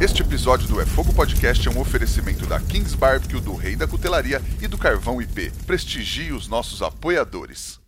[0.00, 3.84] Este episódio do É Fogo Podcast é um oferecimento da Kings Barbecue, do Rei da
[3.84, 5.50] Cutelaria e do Carvão IP.
[5.66, 7.80] Prestigie os nossos apoiadores.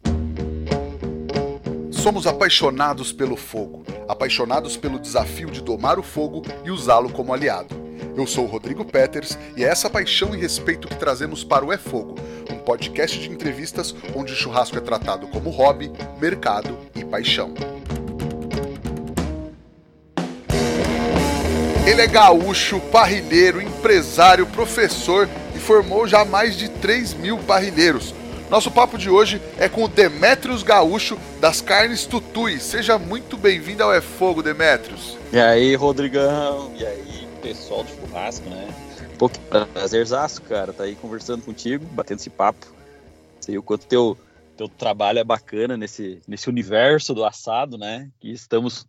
[1.92, 7.76] Somos apaixonados pelo fogo, apaixonados pelo desafio de domar o fogo e usá-lo como aliado.
[8.16, 11.72] Eu sou o Rodrigo Peters e é essa paixão e respeito que trazemos para o
[11.72, 12.16] É Fogo,
[12.50, 17.54] um podcast de entrevistas onde o churrasco é tratado como hobby, mercado e paixão.
[21.90, 28.14] Ele é gaúcho, parrilheiro, empresário, professor e formou já mais de 3 mil parrilheiros.
[28.48, 32.60] Nosso papo de hoje é com o Demetrios Gaúcho das Carnes Tutui.
[32.60, 35.18] Seja muito bem-vindo ao É Fogo, Demetrios.
[35.32, 36.72] E aí, Rodrigão?
[36.78, 38.72] E aí, pessoal do churrasco, né?
[39.18, 42.68] Pô, que prazerzaço, cara, tá aí conversando contigo, batendo esse papo.
[43.40, 44.16] Sei o quanto teu,
[44.56, 48.08] teu trabalho é bacana nesse, nesse universo do assado, né?
[48.20, 48.86] Que estamos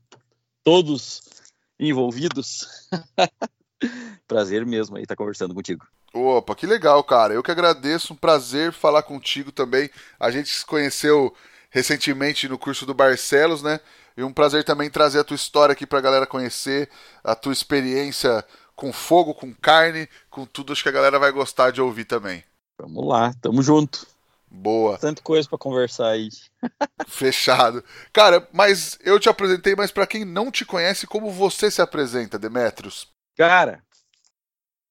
[0.63, 1.40] todos
[1.89, 2.65] envolvidos.
[4.27, 5.85] prazer mesmo aí estar conversando contigo.
[6.13, 7.33] Opa, que legal, cara.
[7.33, 9.89] Eu que agradeço, um prazer falar contigo também.
[10.19, 11.33] A gente se conheceu
[11.69, 13.79] recentemente no curso do Barcelos, né?
[14.15, 16.89] E um prazer também trazer a tua história aqui pra galera conhecer,
[17.23, 20.73] a tua experiência com fogo, com carne, com tudo.
[20.73, 22.43] Acho que a galera vai gostar de ouvir também.
[22.77, 24.05] Vamos lá, tamo junto.
[24.53, 24.97] Boa.
[24.97, 26.27] Tanta coisa para conversar aí.
[27.07, 27.81] Fechado.
[28.11, 32.37] Cara, mas eu te apresentei, mas para quem não te conhece, como você se apresenta,
[32.37, 33.07] Demetrios?
[33.37, 33.81] Cara,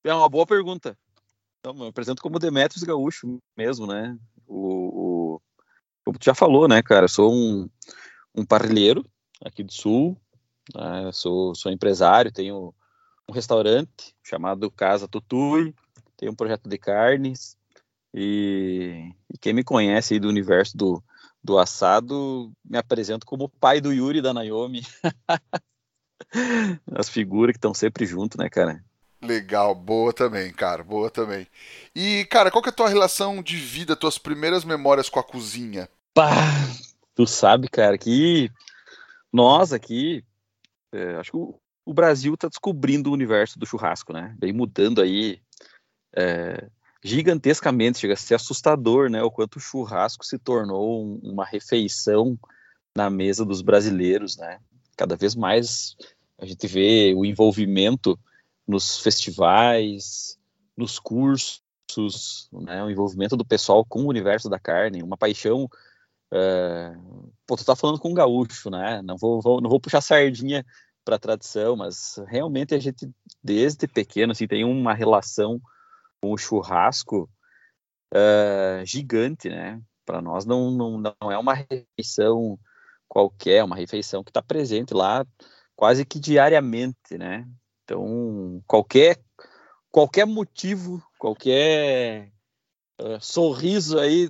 [0.03, 0.97] é uma boa pergunta.
[1.59, 4.17] Então, eu apresento como Demetrios Gaúcho mesmo, né?
[4.47, 5.43] O, o,
[6.07, 7.05] como tu já falou, né, cara?
[7.05, 7.69] Eu sou um,
[8.35, 9.05] um parrilheiro
[9.45, 10.19] aqui do Sul,
[10.75, 11.13] né?
[11.13, 12.75] sou, sou empresário, tenho
[13.29, 15.75] um restaurante chamado Casa Tutui,
[16.17, 17.59] tenho um projeto de carnes,
[18.15, 21.03] e, e, quem me conhece aí do universo do,
[21.43, 24.83] do assado, me apresento como o pai do Yuri da Naomi.
[26.93, 28.85] As figuras que estão sempre junto, né, cara?
[29.23, 31.47] Legal, boa também, cara, boa também.
[31.95, 35.25] E, cara, qual que é a tua relação de vida, tuas primeiras memórias com a
[35.25, 35.89] cozinha?
[36.15, 36.31] Pá,
[37.15, 38.51] tu sabe, cara, que
[39.33, 40.25] nós aqui,
[40.93, 44.35] é, acho que o, o Brasil está descobrindo o universo do churrasco, né?
[44.39, 45.41] Bem mudando aí
[46.17, 46.69] é,
[47.03, 49.23] gigantescamente, chega a ser assustador, né?
[49.23, 52.39] O quanto o churrasco se tornou um, uma refeição
[52.95, 54.59] na mesa dos brasileiros, né?
[54.97, 55.97] Cada vez mais
[56.39, 58.19] a gente vê o envolvimento
[58.67, 60.39] nos festivais,
[60.77, 61.63] nos cursos,
[62.53, 62.85] né?
[62.85, 65.69] O envolvimento do pessoal com o universo da carne, uma paixão.
[66.33, 67.33] Uh...
[67.47, 69.01] Pô, tu tá falando com um gaúcho, né?
[69.03, 70.65] Não vou, vou não vou puxar sardinha
[71.05, 73.11] para tradição, mas realmente a gente
[73.43, 75.61] desde pequeno assim tem uma relação
[76.23, 77.29] o churrasco
[78.15, 79.81] uh, gigante, né?
[80.05, 82.59] Para nós não, não, não é uma refeição
[83.09, 85.25] qualquer, uma refeição que está presente lá
[85.81, 87.49] quase que diariamente, né?
[87.85, 89.19] Então, qualquer,
[89.91, 92.31] qualquer motivo, qualquer
[93.01, 94.29] uh, sorriso aí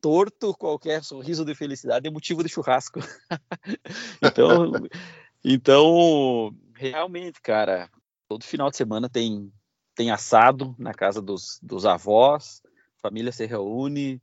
[0.00, 2.98] torto, qualquer sorriso de felicidade é motivo de churrasco.
[4.22, 4.72] então,
[5.44, 7.90] então, realmente, cara,
[8.26, 9.52] todo final de semana tem
[9.96, 12.62] tem assado na casa dos, dos avós,
[13.02, 14.20] família se reúne,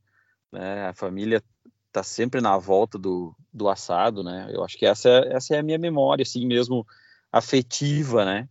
[0.51, 1.43] né, a família
[1.87, 4.49] está sempre na volta do, do assado, né?
[4.51, 6.85] Eu acho que essa, essa é a minha memória, assim mesmo,
[7.31, 8.47] afetiva, né?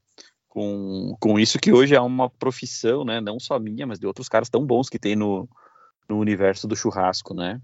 [0.49, 3.21] Com, com isso que hoje é uma profissão, né?
[3.21, 5.49] Não só minha, mas de outros caras tão bons que tem no,
[6.09, 7.61] no universo do churrasco, né?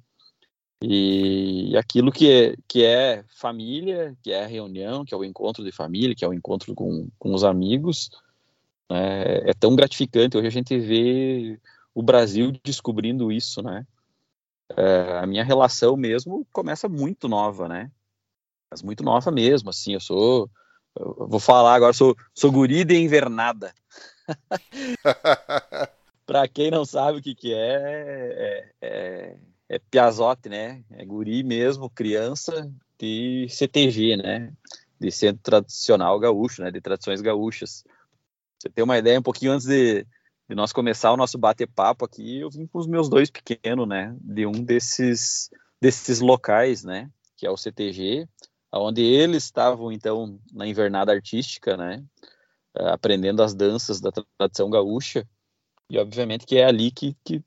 [0.82, 5.72] E aquilo que é, que é família, que é reunião, que é o encontro de
[5.72, 8.10] família, que é o encontro com, com os amigos,
[8.90, 10.36] é, é tão gratificante.
[10.36, 11.60] Hoje a gente vê
[11.94, 13.86] o Brasil descobrindo isso, né?
[14.76, 17.90] É, a minha relação mesmo começa muito nova, né?
[18.70, 20.50] Mas muito nova mesmo, assim, eu sou,
[20.94, 23.72] eu vou falar agora, sou, sou guri de invernada.
[26.26, 29.36] Para quem não sabe o que que é, é, é,
[29.70, 30.84] é piazote, né?
[30.90, 34.52] É guri mesmo, criança de CTG, né?
[35.00, 36.70] De centro tradicional gaúcho, né?
[36.70, 37.82] De tradições gaúchas
[38.58, 40.04] você ter uma ideia, um pouquinho antes de,
[40.48, 44.16] de nós começar o nosso bate-papo aqui, eu vim com os meus dois pequenos, né,
[44.20, 45.50] de um desses,
[45.80, 48.28] desses locais, né, que é o CTG,
[48.72, 52.04] onde eles estavam, então, na invernada artística, né,
[52.76, 55.26] eh, aprendendo as danças da tradição gaúcha,
[55.88, 57.42] e obviamente que é ali que, que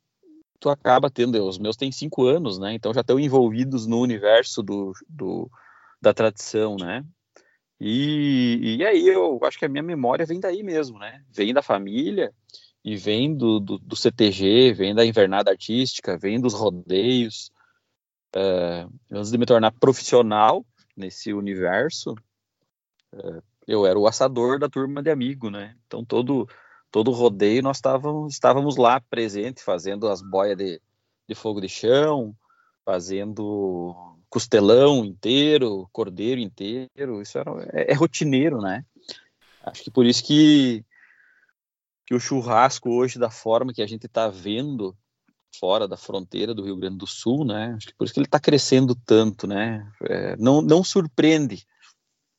[0.59, 4.63] tu acaba tendo, os meus têm cinco anos, né, então já estão envolvidos no universo
[4.63, 5.51] do, do
[6.01, 7.05] da tradição, né,
[7.83, 11.23] e, e aí eu acho que a minha memória vem daí mesmo, né?
[11.31, 12.31] Vem da família
[12.85, 17.51] e vem do, do, do CTG, vem da invernada artística, vem dos rodeios.
[18.35, 20.63] Uh, antes de me tornar profissional
[20.95, 22.13] nesse universo,
[23.13, 25.75] uh, eu era o assador da turma de amigo, né?
[25.87, 26.47] Então todo
[26.91, 30.79] todo rodeio nós estávamos, estávamos lá presente, fazendo as boias de,
[31.27, 32.35] de fogo de chão,
[32.85, 38.85] fazendo costelão inteiro, cordeiro inteiro, isso era, é, é rotineiro, né?
[39.61, 40.85] Acho que por isso que,
[42.07, 44.97] que o churrasco hoje, da forma que a gente está vendo
[45.59, 47.73] fora da fronteira do Rio Grande do Sul, né?
[47.75, 49.85] Acho que por isso que ele está crescendo tanto, né?
[50.03, 51.67] É, não, não surpreende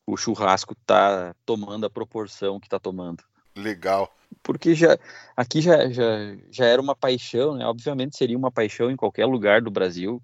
[0.07, 3.23] o churrasco tá tomando a proporção que está tomando.
[3.55, 4.13] Legal.
[4.43, 4.99] Porque já
[5.37, 7.67] aqui já, já, já era uma paixão, né?
[7.67, 10.23] Obviamente seria uma paixão em qualquer lugar do Brasil.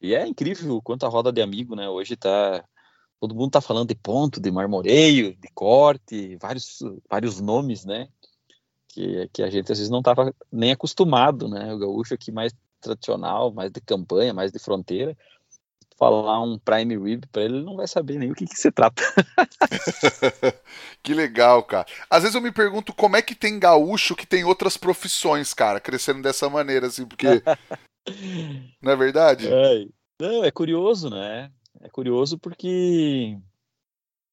[0.00, 1.88] E é incrível quanto a roda de amigo, né?
[1.88, 2.64] Hoje tá
[3.20, 8.08] todo mundo tá falando de ponto, de marmoreio, de corte, vários vários nomes, né?
[8.88, 11.72] Que, que a gente às vezes não estava nem acostumado, né?
[11.74, 15.16] O gaúcho aqui mais tradicional, mais de campanha, mais de fronteira,
[16.00, 18.72] falar um prime rib para ele, ele não vai saber nem o que, que se
[18.72, 19.02] trata.
[21.02, 21.86] que legal, cara.
[22.08, 25.78] Às vezes eu me pergunto como é que tem gaúcho que tem outras profissões, cara,
[25.78, 27.26] crescendo dessa maneira, assim, porque.
[28.82, 29.48] não é verdade?
[29.48, 29.86] É,
[30.20, 31.50] não, é curioso, né?
[31.80, 33.38] É curioso porque.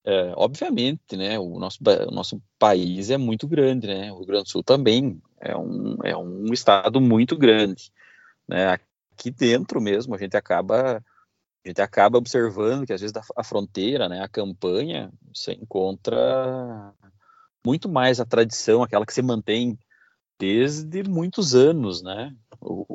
[0.03, 4.43] É, obviamente, né, o nosso, o nosso país é muito grande, né, o Rio Grande
[4.45, 7.91] do Sul também é um, é um estado muito grande,
[8.47, 11.03] né, aqui dentro mesmo a gente acaba
[11.65, 16.93] a gente acaba observando que às vezes a fronteira, né, a campanha, você encontra
[17.65, 19.77] muito mais a tradição, aquela que se mantém
[20.39, 22.33] desde muitos anos, né?
[22.61, 22.85] O,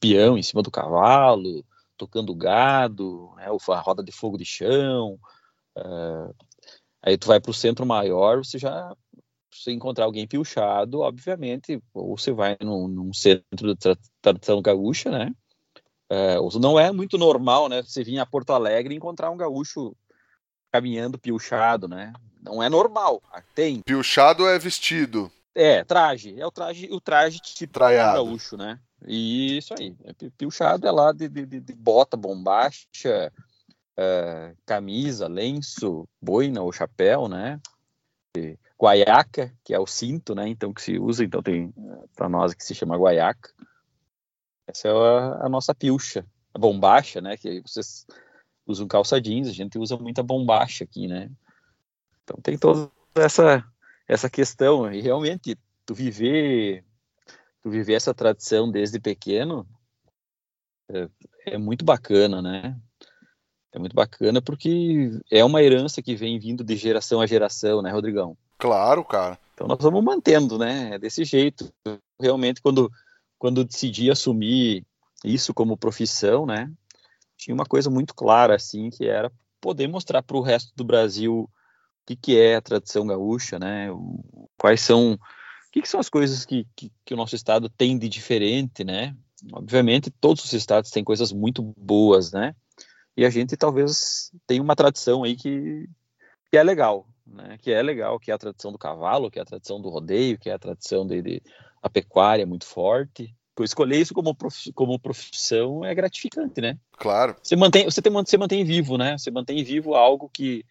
[0.00, 1.64] peão em cima do cavalo,
[1.96, 3.46] tocando gado, né?
[3.46, 5.18] a roda de fogo de chão.
[5.76, 6.34] Uh,
[7.02, 8.94] aí tu vai para o centro maior, você já
[9.52, 15.10] se encontrar alguém piochado, obviamente, ou você vai num, num centro de tra tradição gaúcha,
[15.10, 15.32] né?
[16.08, 17.82] É, não é muito normal, né?
[17.82, 19.96] Você vir a Porto Alegre e encontrar um gaúcho
[20.70, 22.12] caminhando piochado, né?
[22.40, 23.20] Não é normal.
[23.32, 23.80] Ah, tem.
[23.80, 25.30] Piochado é vestido.
[25.54, 26.38] É, traje.
[26.38, 28.24] É o traje, o traje tipo Traiado.
[28.24, 28.78] gaúcho, né?
[29.06, 29.96] E isso aí.
[30.04, 33.32] É, piochado é lá de, de, de bota, bombacha,
[33.96, 37.60] é, camisa, lenço, boina ou chapéu, né?
[38.36, 40.48] E guaiaca, que é o cinto, né?
[40.48, 41.72] Então que se usa, então tem
[42.14, 43.50] para nós que se chama guaiaca.
[44.66, 46.26] Essa é a, a nossa pilcha.
[46.52, 47.36] A bombacha, né?
[47.36, 48.06] Que vocês
[48.66, 51.30] usam calça jeans, a gente usa muita bombacha aqui, né?
[52.24, 53.64] Então tem toda essa,
[54.08, 54.92] essa questão.
[54.92, 56.84] E realmente, tu viver,
[57.70, 59.66] viver essa tradição desde pequeno
[60.90, 61.08] é,
[61.46, 62.76] é muito bacana, né?
[63.72, 67.90] É muito bacana porque é uma herança que vem vindo de geração a geração, né,
[67.90, 68.36] Rodrigão?
[68.58, 69.38] Claro, cara.
[69.54, 70.94] Então nós vamos mantendo, né?
[70.94, 71.72] É desse jeito.
[72.20, 72.90] Realmente, quando
[73.38, 74.84] quando decidi assumir
[75.24, 76.70] isso como profissão, né,
[77.36, 79.30] tinha uma coisa muito clara, assim, que era
[79.60, 81.50] poder mostrar para o resto do Brasil o
[82.06, 83.88] que, que é a tradição gaúcha, né,
[84.58, 85.18] quais são, o
[85.76, 89.14] que, que são as coisas que, que, que, o nosso estado tem de diferente, né,
[89.52, 92.54] obviamente todos os estados têm coisas muito boas, né,
[93.14, 95.86] e a gente talvez tenha uma tradição aí que,
[96.50, 99.42] que é legal, né, que é legal, que é a tradição do cavalo, que é
[99.42, 101.42] a tradição do rodeio, que é a tradição de, de
[101.82, 103.34] a pecuária é muito forte.
[103.60, 106.78] Escolher isso como, prof, como profissão é gratificante, né?
[106.92, 107.36] Claro.
[107.42, 109.16] Você mantém, você, tem, você mantém vivo, né?
[109.16, 110.62] Você mantém vivo algo que,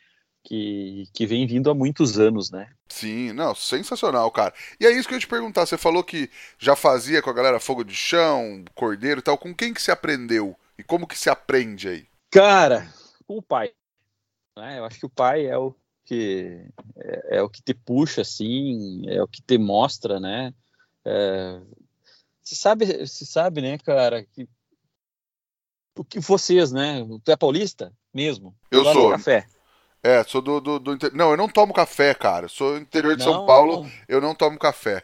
[0.46, 2.70] que, que vem vindo há muitos anos, né?
[2.88, 4.54] Sim, não, sensacional, cara.
[4.80, 5.66] E é isso que eu ia te perguntar.
[5.66, 9.38] Você falou que já fazia com a galera fogo de chão, cordeiro e tal.
[9.38, 10.56] Com quem que se aprendeu?
[10.78, 12.06] E como que se aprende aí?
[12.30, 12.88] Cara,
[13.28, 13.72] com o pai.
[14.56, 14.80] Né?
[14.80, 15.76] Eu acho que o pai é o
[16.06, 16.64] que
[16.96, 20.54] é, é o que te puxa, assim, é o que te mostra, né?
[21.04, 21.60] É,
[22.44, 24.48] você sabe, você sabe, né, cara, que
[25.98, 27.04] o que vocês, né?
[27.24, 28.56] Tu é paulista mesmo?
[28.70, 29.12] Eu sou.
[29.12, 29.48] Café.
[30.06, 32.48] É, sou do, do, do, Não, eu não tomo café, cara.
[32.48, 33.92] Sou interior de não, São Paulo, não.
[34.08, 35.04] eu não tomo café.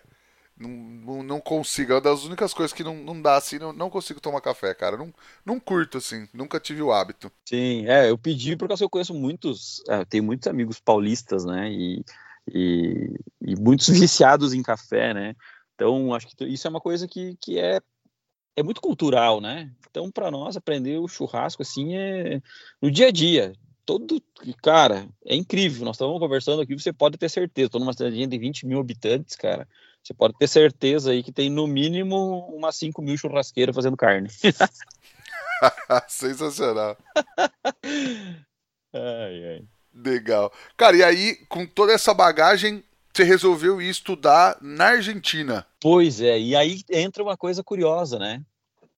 [0.55, 1.91] Não, não, não, consigo.
[1.91, 4.75] É uma das únicas coisas que não, não dá assim, não, não consigo tomar café,
[4.75, 4.95] cara.
[4.95, 5.11] Não,
[5.43, 6.27] não curto, assim.
[6.31, 7.31] Nunca tive o hábito.
[7.49, 9.81] Sim, é, eu pedi porque eu conheço muitos.
[9.89, 11.71] É, tenho muitos amigos paulistas, né?
[11.71, 12.05] E,
[12.53, 15.35] e, e muitos viciados em café, né?
[15.73, 17.79] Então, acho que isso é uma coisa que, que é,
[18.55, 19.71] é muito cultural, né?
[19.89, 22.39] Então, para nós, aprender o churrasco, assim, é
[22.79, 23.53] no dia a dia.
[23.85, 24.21] Todo,
[24.61, 25.85] cara, é incrível.
[25.85, 27.67] Nós estamos conversando aqui, você pode ter certeza.
[27.67, 29.67] Estou numa cidade de 20 mil habitantes, cara.
[30.03, 34.29] Você pode ter certeza aí que tem no mínimo umas 5 mil churrasqueiras fazendo carne.
[36.07, 36.97] Sensacional.
[38.93, 39.63] ai, ai.
[39.93, 40.51] Legal.
[40.77, 42.83] Cara, e aí, com toda essa bagagem,
[43.13, 45.65] você resolveu ir estudar na Argentina.
[45.79, 48.41] Pois é, e aí entra uma coisa curiosa, né?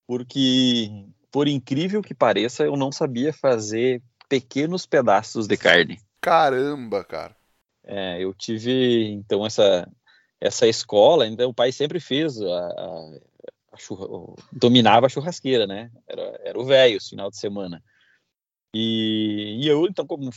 [0.06, 6.00] Porque, por incrível que pareça, eu não sabia fazer pequenos pedaços de carne.
[6.22, 7.36] Caramba, cara.
[7.84, 9.90] É, eu tive, então, essa,
[10.40, 13.20] essa escola, então o pai sempre fez, a, a,
[13.74, 14.08] a churra,
[14.52, 15.92] dominava a churrasqueira, né?
[16.08, 17.84] Era, era o velho, final de semana.
[18.74, 20.30] E, e, eu, então, como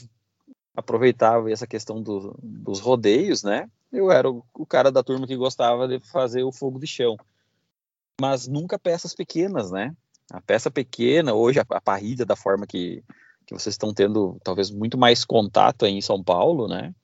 [0.77, 3.71] aproveitava essa questão do, dos rodeios, né?
[3.91, 7.17] Eu era o, o, cara da turma que gostava de fazer o fogo de chão.
[8.21, 9.97] Mas nunca peças pequenas, né?
[10.31, 13.03] A peça pequena, hoje a, a parrilha da forma que,
[13.47, 16.95] que vocês estão tendo talvez muito mais contato aí em São Paulo, né?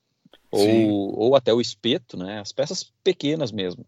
[0.50, 2.40] Ou, ou até o espeto, né?
[2.40, 3.86] As peças pequenas mesmo.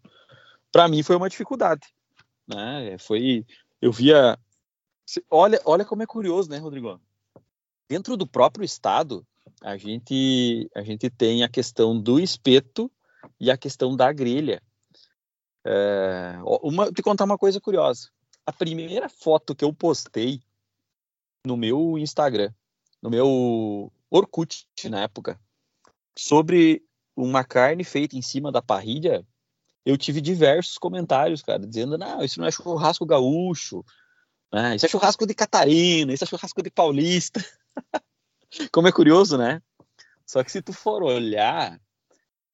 [0.73, 1.83] Para mim foi uma dificuldade,
[2.47, 2.97] né?
[2.99, 3.45] Foi,
[3.83, 4.39] eu via,
[5.31, 7.01] olha, olha como é curioso, né, Rodrigo?
[7.89, 9.27] Dentro do próprio estado,
[9.61, 12.91] a gente a gente tem a questão do espeto
[13.39, 14.63] e a questão da grelha.
[15.67, 18.09] É, uma, te contar uma coisa curiosa
[18.47, 20.41] a primeira foto que eu postei
[21.47, 22.53] no meu Instagram,
[23.03, 25.39] no meu Orkut na época,
[26.19, 26.83] sobre
[27.17, 29.27] uma carne feita em cima da parrilha,
[29.85, 33.85] eu tive diversos comentários, cara, dizendo: não, isso não é churrasco gaúcho,
[34.53, 34.75] né?
[34.77, 37.45] isso é churrasco de Catarina, isso é churrasco de paulista.
[38.73, 39.61] Como é curioso, né?
[40.27, 41.79] Só que se tu for olhar,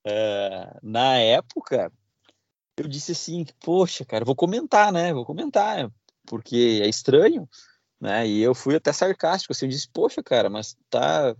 [0.06, 1.92] uh, na época,
[2.76, 5.12] eu disse assim, poxa, cara, vou comentar, né?
[5.12, 5.90] Vou comentar,
[6.26, 7.49] porque é estranho,
[8.00, 8.26] né?
[8.26, 11.37] E eu fui até sarcástico, assim, eu disse, poxa, cara, mas tá,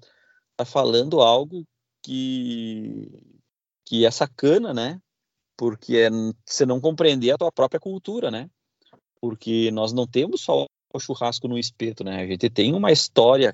[0.57, 1.67] tá falando algo
[2.02, 3.11] que,
[3.85, 5.00] que é sacana, né?
[5.57, 6.11] Porque é
[6.47, 8.50] você não compreender a tua própria cultura, né?
[9.21, 12.23] Porque nós não temos só o churrasco no espeto, né?
[12.23, 13.52] A gente tem uma história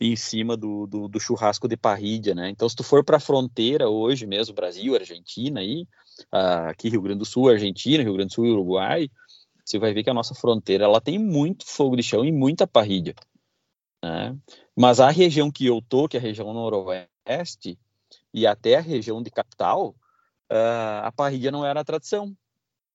[0.00, 2.50] em cima do, do, do churrasco de parrilha, né?
[2.50, 5.86] Então, se tu for para a fronteira hoje mesmo, Brasil, Argentina, aí,
[6.30, 9.10] aqui Rio Grande do Sul, Argentina, Rio Grande do Sul e Uruguai,
[9.68, 12.66] você vai ver que a nossa fronteira ela tem muito fogo de chão e muita
[12.66, 13.14] parrilha.
[14.02, 14.36] Né?
[14.74, 17.78] Mas a região que eu tô, que é a região noroeste,
[18.32, 19.94] e até a região de capital,
[20.50, 22.34] uh, a parrilha não era a tradição.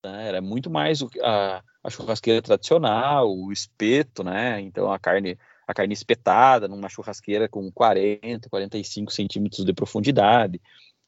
[0.03, 0.27] Né?
[0.27, 4.59] Era muito mais o, a, a churrasqueira tradicional, o espeto, né?
[4.61, 10.59] Então a carne a carne espetada numa churrasqueira com 40, 45 centímetros de profundidade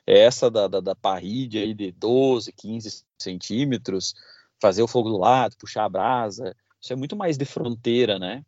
[0.05, 4.13] essa da, da, da parrilha aí de 12, 15 centímetros,
[4.62, 8.44] fazer o fogo do lado, puxar a brasa, isso é muito mais de fronteira, né?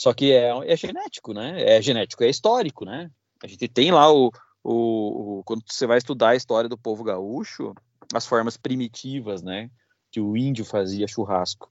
[0.00, 1.62] Só que é, é genético, né?
[1.62, 3.10] É genético, é histórico, né?
[3.42, 7.04] A gente tem lá o, o, o, quando você vai estudar a história do povo
[7.04, 7.72] gaúcho,
[8.12, 9.70] as formas primitivas, né?
[10.10, 11.70] Que o índio fazia churrasco,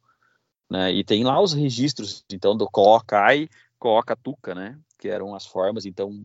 [0.69, 0.93] né?
[0.93, 4.79] E tem lá os registros, então, do coca e coca-tuca, né?
[4.97, 6.23] Que eram as formas, então,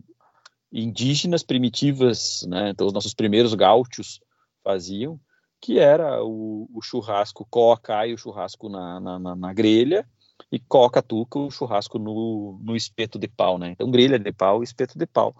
[0.72, 2.70] indígenas primitivas, né?
[2.70, 4.20] Então, os nossos primeiros gaúchos
[4.62, 5.20] faziam,
[5.60, 10.06] que era o, o churrasco coca e o churrasco na, na, na, na grelha,
[10.50, 13.70] e coca-tuca, o churrasco no, no espeto de pau, né?
[13.70, 15.34] Então, grelha de pau, espeto de pau.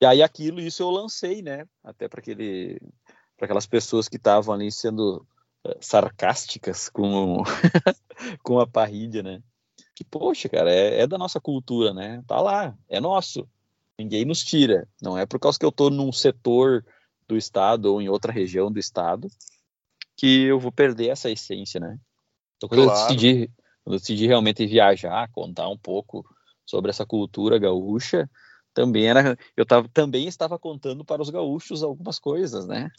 [0.00, 1.66] E aí, aquilo, isso eu lancei, né?
[1.82, 2.80] Até para aquele,
[3.36, 5.26] para aquelas pessoas que estavam ali sendo
[5.66, 7.42] uh, sarcásticas com,
[8.42, 9.42] com a parrilha, né?
[9.94, 12.22] Que, poxa, cara, é, é da nossa cultura, né?
[12.26, 13.48] Tá lá, é nosso.
[13.98, 14.86] Ninguém nos tira.
[15.02, 16.84] Não é por causa que eu estou num setor
[17.28, 19.28] do estado ou em outra região do estado
[20.16, 21.98] que eu vou perder essa essência, né?
[22.56, 22.98] Então, quando, claro.
[22.98, 23.50] eu decidi,
[23.84, 26.24] quando eu decidi realmente viajar, contar um pouco
[26.66, 28.28] sobre essa cultura gaúcha,
[28.74, 32.90] também era, eu tava, também estava contando para os gaúchos algumas coisas, né?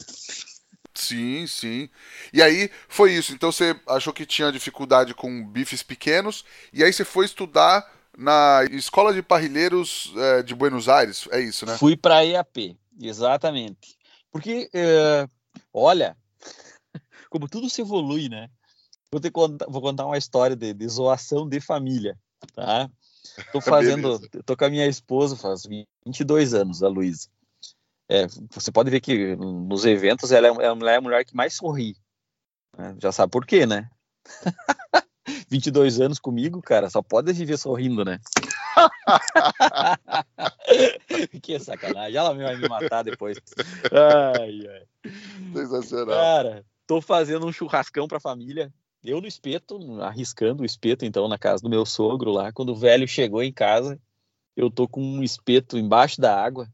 [0.94, 1.88] Sim, sim.
[2.32, 3.32] E aí foi isso.
[3.32, 8.64] Então você achou que tinha dificuldade com bifes pequenos e aí você foi estudar na
[8.72, 11.78] Escola de Parrilheiros é, de Buenos Aires, é isso, né?
[11.78, 13.99] Fui para a EAP, exatamente.
[14.30, 15.28] Porque, é,
[15.72, 16.16] olha,
[17.28, 18.48] como tudo se evolui, né?
[19.10, 22.18] Vou, te contar, vou contar uma história de, de zoação de família,
[22.54, 22.88] tá?
[23.52, 25.62] Tô fazendo, tô com a minha esposa faz
[26.04, 27.28] 22 anos, a Luísa.
[28.08, 31.54] É, você pode ver que nos eventos ela é, ela é a mulher que mais
[31.54, 31.96] sorri.
[32.76, 32.96] Né?
[32.98, 33.88] Já sabe por quê, né?
[35.48, 38.20] 22 anos comigo, cara, só pode viver sorrindo, né?
[41.42, 42.16] que sacanagem.
[42.16, 43.38] Ela vai me matar depois.
[43.92, 45.12] Ai, ai.
[45.52, 46.16] Sensacional.
[46.16, 48.72] Cara, tô fazendo um churrascão pra família.
[49.02, 52.52] Eu no espeto, arriscando o espeto, então, na casa do meu sogro lá.
[52.52, 53.98] Quando o velho chegou em casa,
[54.54, 56.68] eu tô com um espeto embaixo da água,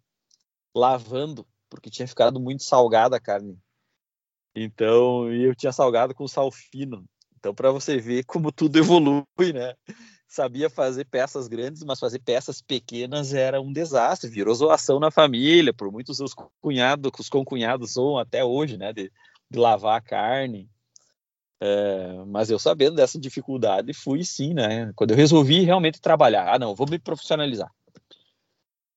[0.74, 3.56] lavando, porque tinha ficado muito salgada a carne.
[4.56, 7.04] Então, eu tinha salgado com sal fino.
[7.46, 9.74] Então, para você ver como tudo evolui, né?
[10.26, 14.28] Sabia fazer peças grandes, mas fazer peças pequenas era um desastre.
[14.28, 18.92] Virou zoação na família, por muitos os cunhados, os concunhados são até hoje, né?
[18.92, 19.12] De,
[19.48, 20.68] de lavar a carne.
[21.60, 24.90] É, mas eu sabendo dessa dificuldade, fui sim, né?
[24.96, 27.70] Quando eu resolvi realmente trabalhar, ah, não, vou me profissionalizar.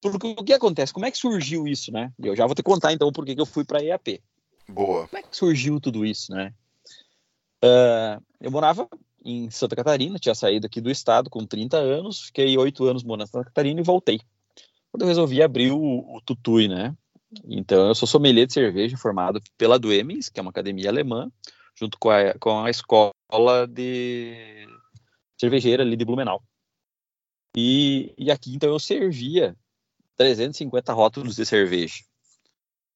[0.01, 0.91] Porque o que acontece?
[0.91, 2.11] Como é que surgiu isso, né?
[2.17, 4.23] Eu já vou te contar então por que eu fui para a EAP.
[4.67, 5.07] Boa.
[5.07, 6.51] Como é que surgiu tudo isso, né?
[7.63, 8.87] Uh, eu morava
[9.23, 13.27] em Santa Catarina, tinha saído aqui do estado com 30 anos, fiquei oito anos morando
[13.27, 14.19] em Santa Catarina e voltei.
[14.91, 16.95] Quando eu resolvi abrir o, o Tutui, né?
[17.45, 21.31] Então, eu sou sommelier de cerveja formado pela Duemis, que é uma academia alemã,
[21.77, 23.13] junto com a, com a escola
[23.67, 24.67] de
[25.39, 26.41] cervejeira ali de Blumenau.
[27.55, 29.55] E, e aqui, então, eu servia
[30.15, 32.03] 350 rótulos de cerveja.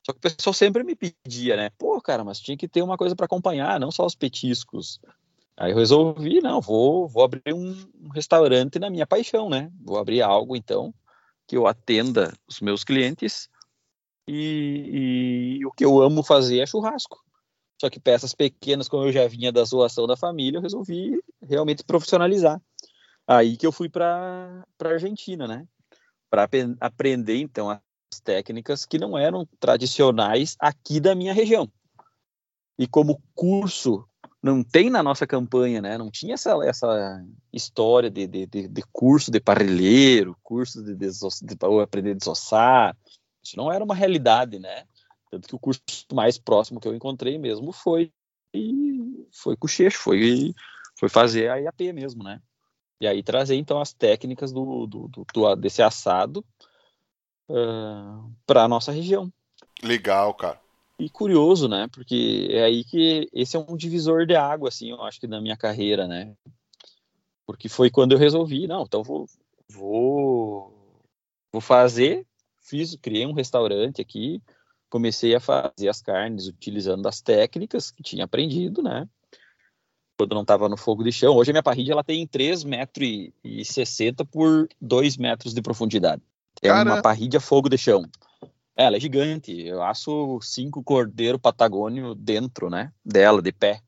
[0.05, 1.69] Só que o pessoal sempre me pedia, né?
[1.77, 4.99] Pô, cara, mas tinha que ter uma coisa para acompanhar, não só os petiscos.
[5.55, 9.71] Aí eu resolvi, não, vou, vou abrir um, restaurante na minha paixão, né?
[9.81, 10.93] Vou abrir algo, então,
[11.47, 13.49] que eu atenda os meus clientes
[14.27, 17.23] e, e, o que eu amo fazer é churrasco.
[17.79, 21.83] Só que peças pequenas, como eu já vinha da zoação da família, eu resolvi realmente
[21.83, 22.61] profissionalizar.
[23.27, 25.67] Aí que eu fui para a Argentina, né?
[26.29, 27.79] Para aprender, então, as
[28.19, 31.71] técnicas que não eram tradicionais aqui da minha região.
[32.77, 34.07] E como curso
[34.41, 35.97] não tem na nossa campanha, né?
[35.97, 41.09] Não tinha essa, essa história de, de, de, de curso de parrilheiro, curso de, de,
[41.09, 42.97] de, de aprender a desossar.
[43.41, 44.85] Isso não era uma realidade, né?
[45.31, 45.81] Tanto que o curso
[46.13, 48.11] mais próximo que eu encontrei mesmo foi
[49.31, 50.53] foi com o Cheixo, foi,
[50.99, 52.39] foi fazer a IAP mesmo, né?
[53.01, 56.45] E aí trazer então as técnicas do, do, do, do desse assado
[57.53, 59.31] uh, para a nossa região.
[59.81, 60.59] Legal, cara
[60.99, 61.87] e curioso, né?
[61.91, 65.41] Porque é aí que esse é um divisor de água, assim, eu acho que na
[65.41, 66.35] minha carreira, né?
[67.45, 69.27] Porque foi quando eu resolvi, não, então vou,
[69.69, 70.73] vou,
[71.51, 72.25] vou fazer,
[72.61, 74.41] fiz, criei um restaurante aqui,
[74.89, 79.07] comecei a fazer as carnes utilizando as técnicas que tinha aprendido, né?
[80.17, 81.35] Quando não estava no fogo de chão.
[81.35, 86.21] Hoje a minha parrilha ela tem 3,60 metros por 2 metros de profundidade.
[86.61, 86.93] É Cara...
[86.93, 88.03] uma parrilha fogo de chão.
[88.75, 89.51] Ela é gigante.
[89.61, 92.91] Eu acho cinco cordeiro patagônio dentro, né?
[93.05, 93.81] Dela, de pé.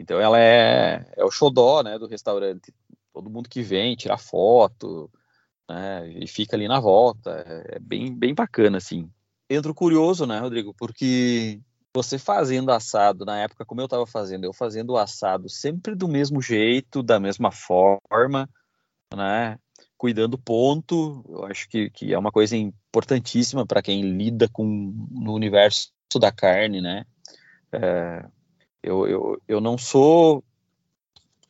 [0.00, 1.98] Então ela é, é o xodó, né?
[1.98, 2.74] Do restaurante.
[3.12, 5.10] Todo mundo que vem tirar foto,
[5.68, 6.08] né?
[6.18, 7.44] E fica ali na volta.
[7.68, 9.08] É bem, bem bacana, assim.
[9.48, 10.74] Entro curioso, né, Rodrigo?
[10.74, 11.60] Porque
[11.94, 16.08] você fazendo assado na época como eu estava fazendo, eu fazendo o assado sempre do
[16.08, 18.48] mesmo jeito, da mesma forma,
[19.14, 19.58] né?
[20.02, 24.64] Cuidando ponto, eu acho que, que é uma coisa importantíssima para quem lida com
[25.12, 27.06] no universo da carne, né?
[27.70, 28.26] É,
[28.82, 30.42] eu, eu, eu não sou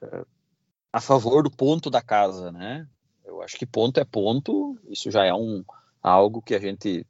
[0.03, 0.27] é,
[0.93, 2.87] a favor do ponto da casa, né?
[3.25, 5.65] Eu acho que ponto é ponto, isso já é um
[6.03, 7.07] algo que a gente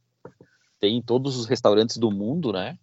[0.78, 2.78] tem em todos os restaurantes do mundo, né?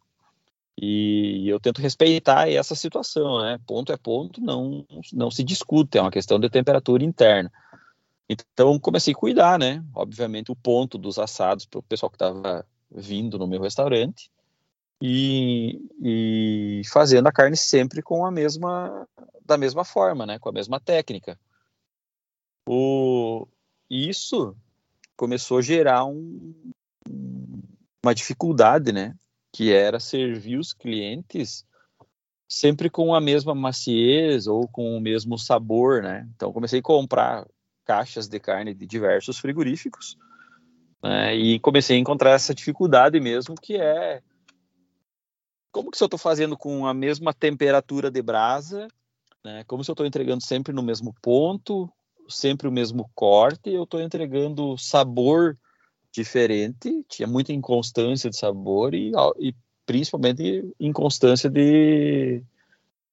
[0.78, 3.58] E eu tento respeitar essa situação, né?
[3.66, 7.50] Ponto é ponto, não não se discute, é uma questão de temperatura interna.
[8.30, 9.84] Então comecei a cuidar, né?
[9.94, 14.30] Obviamente o ponto dos assados para o pessoal que estava vindo no meu restaurante
[15.02, 19.08] e, e, fazendo a carne sempre com a mesma
[19.44, 20.38] da mesma forma, né?
[20.38, 21.40] Com a mesma técnica.
[22.68, 23.48] O
[23.90, 24.56] isso
[25.18, 26.54] começou a gerar um,
[28.04, 29.16] uma dificuldade, né?
[29.52, 31.66] Que era servir os clientes
[32.48, 36.30] sempre com a mesma maciez ou com o mesmo sabor, né?
[36.36, 37.48] Então comecei a comprar
[37.90, 40.16] caixas de carne de diversos frigoríficos,
[41.02, 44.22] né, e comecei a encontrar essa dificuldade mesmo, que é
[45.72, 48.88] como que se eu estou fazendo com a mesma temperatura de brasa,
[49.44, 51.92] né, como se eu estou entregando sempre no mesmo ponto,
[52.28, 55.58] sempre o mesmo corte, eu estou entregando sabor
[56.12, 62.44] diferente, tinha muita inconstância de sabor e, e principalmente inconstância de,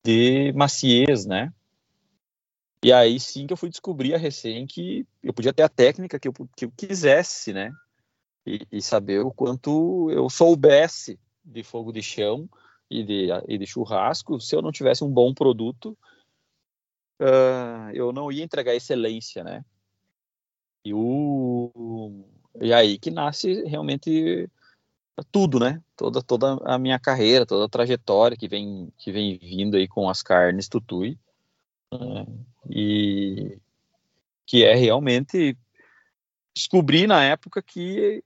[0.04, 1.50] de maciez, né?
[2.82, 6.18] E aí sim que eu fui descobrir a recém que eu podia ter a técnica
[6.18, 7.72] que eu, que eu quisesse, né?
[8.46, 12.48] E, e, saber o quanto eu soubesse de fogo de chão
[12.88, 15.98] e de, e de churrasco, se eu não tivesse um bom produto,
[17.20, 19.64] uh, eu não ia entregar excelência, né?
[20.84, 22.24] E, o,
[22.60, 24.48] e aí que nasce realmente
[25.32, 25.82] tudo, né?
[25.96, 30.08] Toda, toda a minha carreira, toda a trajetória que vem, que vem vindo aí com
[30.08, 31.18] as carnes tutui.
[31.92, 32.26] Né?
[32.68, 33.58] E
[34.46, 35.56] que é realmente
[36.54, 38.22] descobrir na época que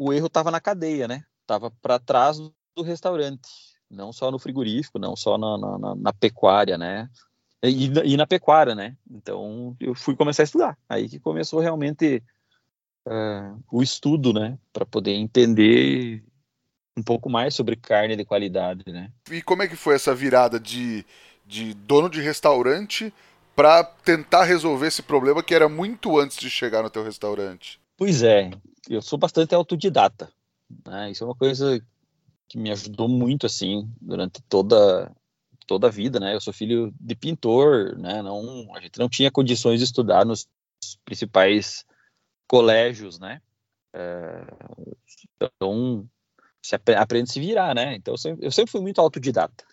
[0.00, 1.24] o erro estava na cadeia, né?
[1.40, 3.48] Estava para trás do restaurante,
[3.90, 7.08] não só no frigorífico, não só na, na, na pecuária, né?
[7.62, 8.96] E, e, na pecuária, né?
[9.10, 10.78] Então eu fui começar a estudar.
[10.88, 12.22] Aí que começou realmente
[13.06, 14.58] uh, o estudo, né?
[14.72, 16.22] Para poder entender
[16.96, 19.10] um pouco mais sobre carne de qualidade, né?
[19.30, 21.04] E como é que foi essa virada de,
[21.46, 23.12] de dono de restaurante
[23.54, 27.80] para tentar resolver esse problema que era muito antes de chegar no teu restaurante?
[27.96, 28.50] Pois é,
[28.88, 30.30] eu sou bastante autodidata.
[30.86, 31.10] Né?
[31.10, 31.80] Isso é uma coisa
[32.48, 35.10] que me ajudou muito assim durante toda
[35.66, 36.34] toda a vida, né?
[36.34, 38.20] Eu sou filho de pintor, né?
[38.20, 40.46] Não, a gente não tinha condições de estudar nos
[41.06, 41.86] principais
[42.46, 43.40] colégios, né?
[43.94, 44.44] É,
[45.36, 46.06] então
[46.62, 47.94] se aprende a se virar, né?
[47.94, 49.64] Então eu sempre, eu sempre fui muito autodidata.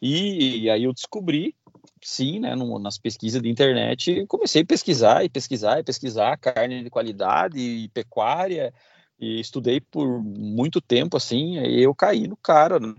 [0.00, 1.54] E, e, aí eu descobri,
[2.02, 6.84] sim, né, no, nas pesquisas de internet, comecei a pesquisar e pesquisar e pesquisar carne
[6.84, 8.74] de qualidade e pecuária
[9.18, 12.94] e estudei por muito tempo assim, aí eu caí no cara, né?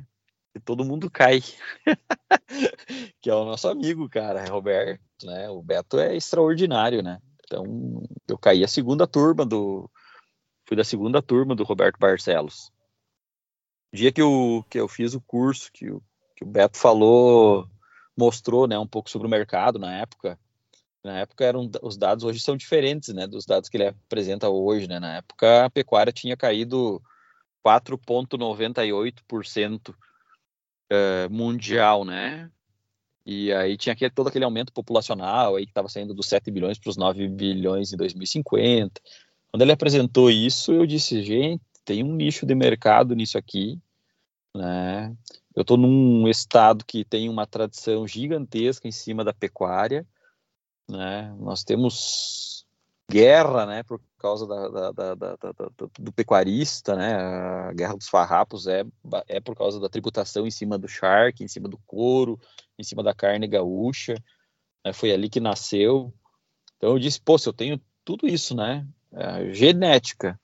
[0.60, 1.41] todo mundo cai.
[3.21, 5.49] que é o nosso amigo, cara, Roberto, né?
[5.49, 7.19] O Beto é extraordinário, né?
[7.45, 9.89] Então, eu caí a segunda turma do
[10.67, 12.71] fui da segunda turma do Roberto Barcelos.
[13.93, 16.03] Dia que eu, que eu fiz o curso que o,
[16.38, 17.67] que o Beto falou,
[18.15, 20.39] mostrou, né, um pouco sobre o mercado na época,
[21.04, 24.88] na época eram os dados hoje são diferentes, né, dos dados que ele apresenta hoje,
[24.88, 25.00] né?
[25.00, 27.02] Na época a pecuária tinha caído
[27.65, 29.95] 4.98% uh,
[31.30, 32.52] mundial, né?
[33.26, 36.78] E aí tinha aquele, todo aquele aumento populacional aí que estava saindo dos 7 bilhões
[36.78, 39.02] para os 9 bilhões em 2050.
[39.50, 43.80] Quando ele apresentou isso, eu disse, gente, tem um nicho de mercado nisso aqui,
[44.57, 45.15] né?
[45.55, 50.05] Eu estou num estado que tem uma tradição gigantesca em cima da pecuária,
[50.89, 51.35] né?
[51.39, 52.65] Nós temos
[53.09, 55.37] guerra, né, por causa da, da, da,
[55.97, 57.15] do pecuarista, né?
[57.15, 58.83] A guerra dos farrapos é,
[59.27, 62.39] é por causa da tributação em cima do charque, em cima do couro,
[62.77, 64.15] em cima da carne gaúcha.
[64.83, 64.91] Né?
[64.93, 66.13] Foi ali que nasceu.
[66.77, 68.85] Então eu disse, pô, se eu tenho tudo isso, né?
[69.11, 70.39] É, genética,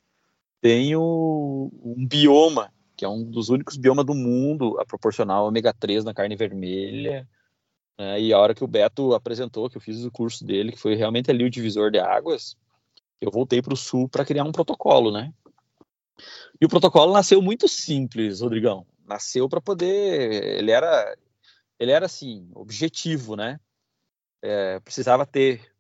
[0.62, 2.74] tenho um bioma,
[3.04, 7.28] que é um dos únicos biomas do mundo a proporcionar ômega 3 na carne vermelha.
[8.00, 8.22] Né?
[8.22, 10.96] E a hora que o Beto apresentou, que eu fiz o curso dele, que foi
[10.96, 12.56] realmente ali o divisor de águas,
[13.20, 15.34] eu voltei para o Sul para criar um protocolo, né?
[16.62, 18.88] E o protocolo nasceu muito simples, Rodrigão.
[19.06, 20.60] Nasceu para poder.
[20.60, 21.18] Ele era,
[21.78, 23.60] ele era assim, objetivo, né?
[24.42, 25.74] É, precisava ter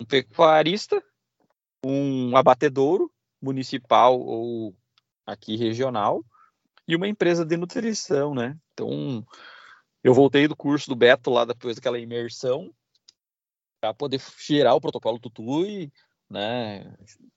[0.00, 1.02] um pecuarista,
[1.84, 3.10] um abatedouro
[3.42, 4.72] municipal ou
[5.28, 6.24] aqui regional
[6.86, 8.56] e uma empresa de nutrição, né?
[8.72, 9.24] Então,
[10.02, 12.72] eu voltei do curso do Beto lá depois daquela imersão
[13.80, 15.92] para poder gerar o protocolo Tutui,
[16.30, 16.90] né?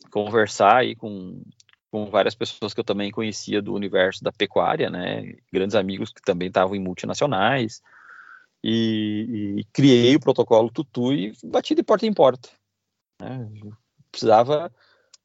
[0.10, 1.44] Conversar aí com,
[1.92, 5.36] com várias pessoas que eu também conhecia do universo da pecuária, né?
[5.52, 7.82] Grandes amigos que também estavam em multinacionais.
[8.64, 12.50] E, e, criei o protocolo Tutu e bati de porta em porta.
[13.20, 13.50] Né?
[14.12, 14.72] Precisava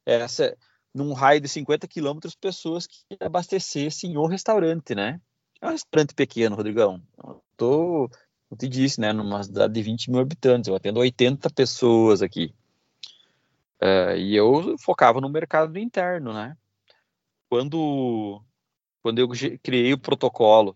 [0.05, 0.57] essa
[0.97, 5.21] num raio de 50 quilômetros pessoas que abastecessem o restaurante, né?
[5.61, 7.01] É um restaurante pequeno, Rodrigão.
[7.23, 8.09] Eu tô,
[8.49, 9.13] eu te disse, né?
[9.13, 12.53] Numa cidade de 20 mil habitantes, eu atendo 80 pessoas aqui.
[13.79, 16.57] Uh, e eu focava no mercado interno, né?
[17.47, 18.41] Quando,
[19.03, 19.29] quando eu
[19.61, 20.75] criei o protocolo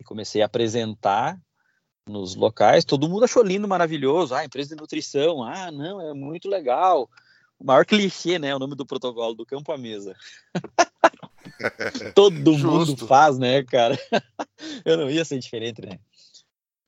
[0.00, 1.40] e comecei a apresentar
[2.08, 4.34] nos locais, todo mundo achou lindo, maravilhoso.
[4.34, 7.08] Ah, empresa de nutrição, ah, não, é muito legal.
[7.58, 8.54] O maior clichê, né?
[8.54, 10.14] O nome do protocolo do campo à mesa.
[12.14, 13.98] todo mundo faz, né, cara?
[14.84, 15.98] eu não ia ser diferente, né?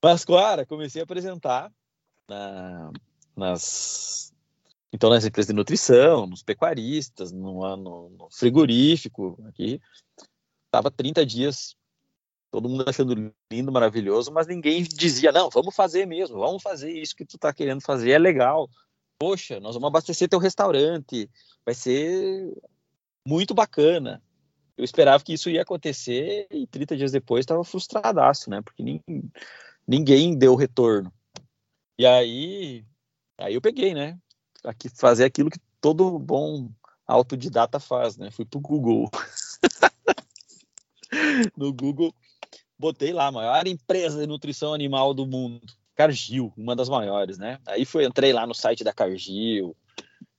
[0.02, 1.70] Mas, claro, comecei a apresentar
[2.28, 2.90] na,
[3.36, 4.32] nas,
[4.92, 9.80] então, nas empresas de nutrição, nos pecuaristas, no, no, no frigorífico, aqui,
[10.66, 11.76] estava 30 dias,
[12.50, 17.14] todo mundo achando lindo, maravilhoso, mas ninguém dizia, não, vamos fazer mesmo, vamos fazer isso
[17.14, 18.68] que tu está querendo fazer, é legal.
[19.20, 21.30] Poxa, nós vamos abastecer teu restaurante,
[21.64, 22.56] vai ser
[23.26, 24.22] muito bacana.
[24.76, 28.62] Eu esperava que isso ia acontecer e 30 dias depois estava frustradaço, né?
[28.62, 29.30] Porque ninguém,
[29.86, 31.12] ninguém deu retorno.
[31.98, 32.86] E aí,
[33.38, 34.18] aí eu peguei, né?
[34.64, 36.70] aqui fazer aquilo que todo bom
[37.06, 38.30] autodidata faz, né?
[38.30, 39.10] Fui pro Google.
[41.56, 42.14] no Google,
[42.78, 45.79] botei lá, maior empresa de nutrição animal do mundo.
[46.00, 47.58] Cargill, uma das maiores, né?
[47.66, 49.76] Aí foi, entrei lá no site da Cargill.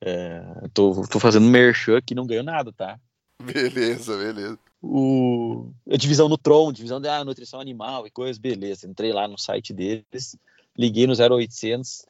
[0.03, 0.41] É,
[0.73, 2.99] tô, tô fazendo merchan aqui, não ganho nada, tá?
[3.39, 4.57] Beleza, beleza.
[4.81, 8.87] O, a divisão no Tron, divisão de ah, nutrição animal e coisas, beleza.
[8.87, 10.35] Entrei lá no site deles,
[10.75, 12.07] liguei no 0800,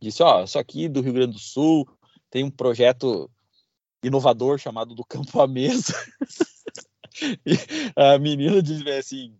[0.00, 1.86] disse, ó, oh, só aqui do Rio Grande do Sul
[2.30, 3.30] tem um projeto
[4.02, 5.92] inovador chamado do Campo à Mesa.
[7.44, 7.54] e
[7.94, 9.36] a menina disse assim,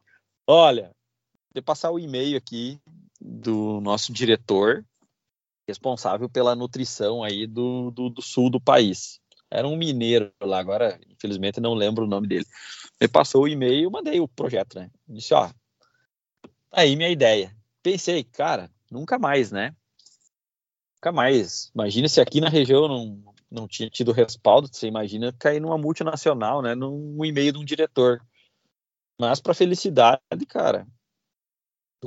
[0.47, 0.91] olha,
[1.55, 2.79] de passar o e-mail aqui
[3.25, 4.85] do nosso diretor
[5.67, 9.19] responsável pela nutrição aí do, do, do, sul do país.
[9.51, 12.45] Era um mineiro lá, agora infelizmente não lembro o nome dele.
[13.01, 14.91] Me passou o e-mail, mandei o projeto, né?
[15.09, 15.51] Disse, ó,
[16.71, 17.57] aí minha ideia.
[17.83, 19.75] Pensei, cara, nunca mais, né?
[21.05, 21.71] nunca mais.
[21.75, 26.63] Imagina se aqui na região não, não tinha tido respaldo, você imagina cair numa multinacional,
[26.63, 28.21] né, num e-mail de um diretor.
[29.21, 30.87] Mas para felicidade, cara,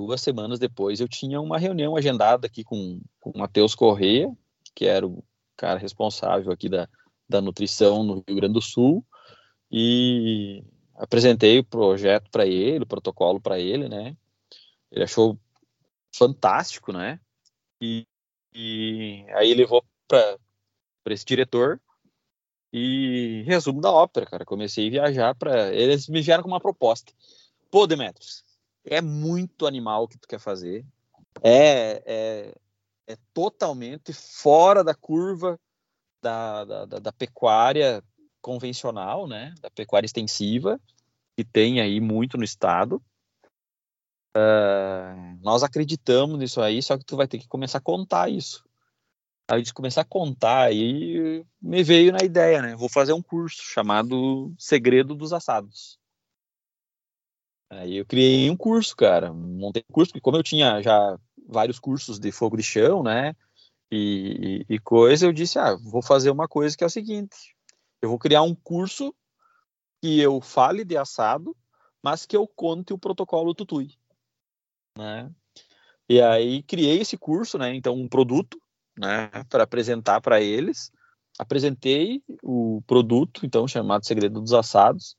[0.05, 4.31] duas semanas depois eu tinha uma reunião agendada aqui com, com o Matheus Corrêa,
[4.75, 5.23] que era o
[5.55, 6.87] cara responsável aqui da,
[7.27, 9.03] da nutrição no Rio Grande do Sul,
[9.71, 10.63] e
[10.95, 14.15] apresentei o projeto para ele, o protocolo para ele, né?
[14.91, 15.37] Ele achou
[16.15, 17.19] fantástico, né?
[17.81, 18.05] E,
[18.53, 20.37] e aí levou para
[21.07, 21.81] esse diretor
[22.71, 24.45] e resumo da ópera, cara.
[24.45, 27.11] Comecei a viajar para eles me vieram com uma proposta.
[27.71, 28.46] Pô, Demetrios,
[28.89, 30.85] é muito animal o que tu quer fazer.
[31.43, 32.55] É, é,
[33.07, 35.59] é totalmente fora da curva
[36.21, 38.03] da, da, da, da pecuária
[38.41, 39.53] convencional, né?
[39.61, 40.79] Da pecuária extensiva
[41.37, 42.99] que tem aí muito no estado.
[44.35, 48.63] Uh, nós acreditamos nisso aí, só que tu vai ter que começar a contar isso.
[49.49, 52.75] Aí de começar a contar, aí me veio na ideia, né?
[52.75, 55.99] Vou fazer um curso chamado Segredo dos Assados.
[57.69, 59.33] Aí eu criei um curso, cara.
[59.33, 63.35] Montei um curso, porque como eu tinha já vários cursos de fogo de chão, né?
[63.91, 67.55] E, e, coisa, eu disse, ah, vou fazer uma coisa que é o seguinte.
[68.01, 69.15] Eu vou criar um curso
[70.01, 71.55] que eu fale de assado,
[72.03, 73.97] mas que eu conte o protocolo Tutui,
[74.97, 75.31] né?
[76.09, 77.73] E aí criei esse curso, né?
[77.73, 78.61] Então um produto
[78.97, 80.91] né, para apresentar para eles.
[81.39, 85.15] Apresentei o produto, então chamado Segredo dos Assados,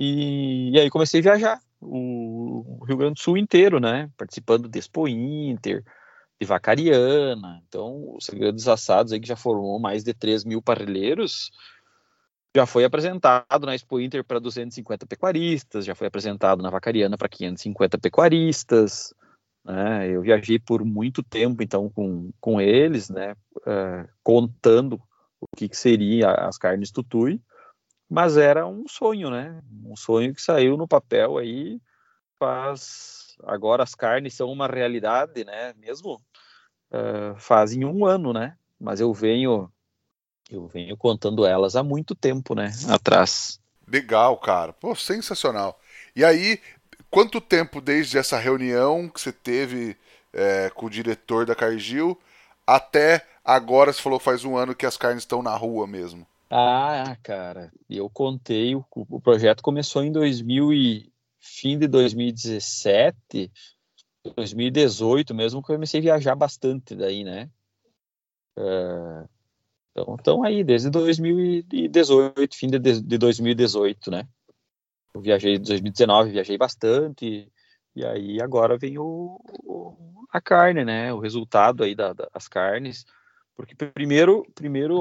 [0.00, 4.78] e, e aí comecei a viajar o, Rio Grande do Sul inteiro, né, participando de
[4.78, 5.84] Expo Inter,
[6.40, 7.62] de Vacariana.
[7.68, 11.50] Então, o Segredo dos Assados, aí, que já formou mais de 3 mil parrilheiros,
[12.56, 17.28] já foi apresentado na Expo Inter para 250 pecuaristas, já foi apresentado na Vacariana para
[17.28, 19.14] 550 pecuaristas,
[19.64, 20.08] né?
[20.08, 23.34] Eu viajei por muito tempo, então, com, com eles, né?
[23.58, 25.00] Uh, contando
[25.40, 27.42] o que, que seria as carnes tutui,
[28.08, 29.60] mas era um sonho, né?
[29.84, 31.80] Um sonho que saiu no papel aí
[32.38, 33.36] faz...
[33.44, 35.74] Agora as carnes são uma realidade, né?
[35.74, 36.14] Mesmo
[36.90, 38.56] uh, fazem um ano, né?
[38.80, 39.70] Mas eu venho
[40.50, 42.72] eu venho contando elas há muito tempo, né?
[42.88, 43.60] Atrás.
[43.86, 44.72] Legal, cara.
[44.72, 45.78] Pô, sensacional.
[46.14, 46.60] E aí,
[47.10, 49.96] quanto tempo desde essa reunião que você teve
[50.32, 52.18] é, com o diretor da Cargill
[52.66, 56.26] até agora, você falou faz um ano que as carnes estão na rua mesmo?
[56.48, 63.50] Ah, cara, eu contei, o, o projeto começou em 2000 e fim de 2017,
[64.36, 67.50] 2018 mesmo, que eu comecei a viajar bastante daí, né?
[68.56, 69.28] Uh,
[69.90, 74.28] então, então aí, desde 2018, fim de, de 2018, né?
[75.14, 77.50] Eu viajei em 2019, viajei bastante,
[77.94, 81.12] e aí agora vem o, o a carne, né?
[81.12, 83.04] O resultado aí da, das carnes,
[83.56, 84.98] porque primeiro, primeiro,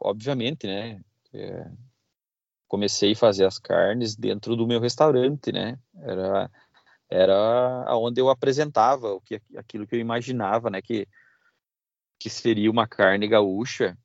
[0.00, 1.00] obviamente, né?
[1.32, 1.70] É,
[2.66, 5.78] comecei a fazer as carnes dentro do meu restaurante, né?
[5.96, 6.50] Era
[7.10, 10.80] era onde eu apresentava o que aquilo que eu imaginava, né?
[10.82, 11.06] Que
[12.18, 13.96] que seria uma carne gaúcha.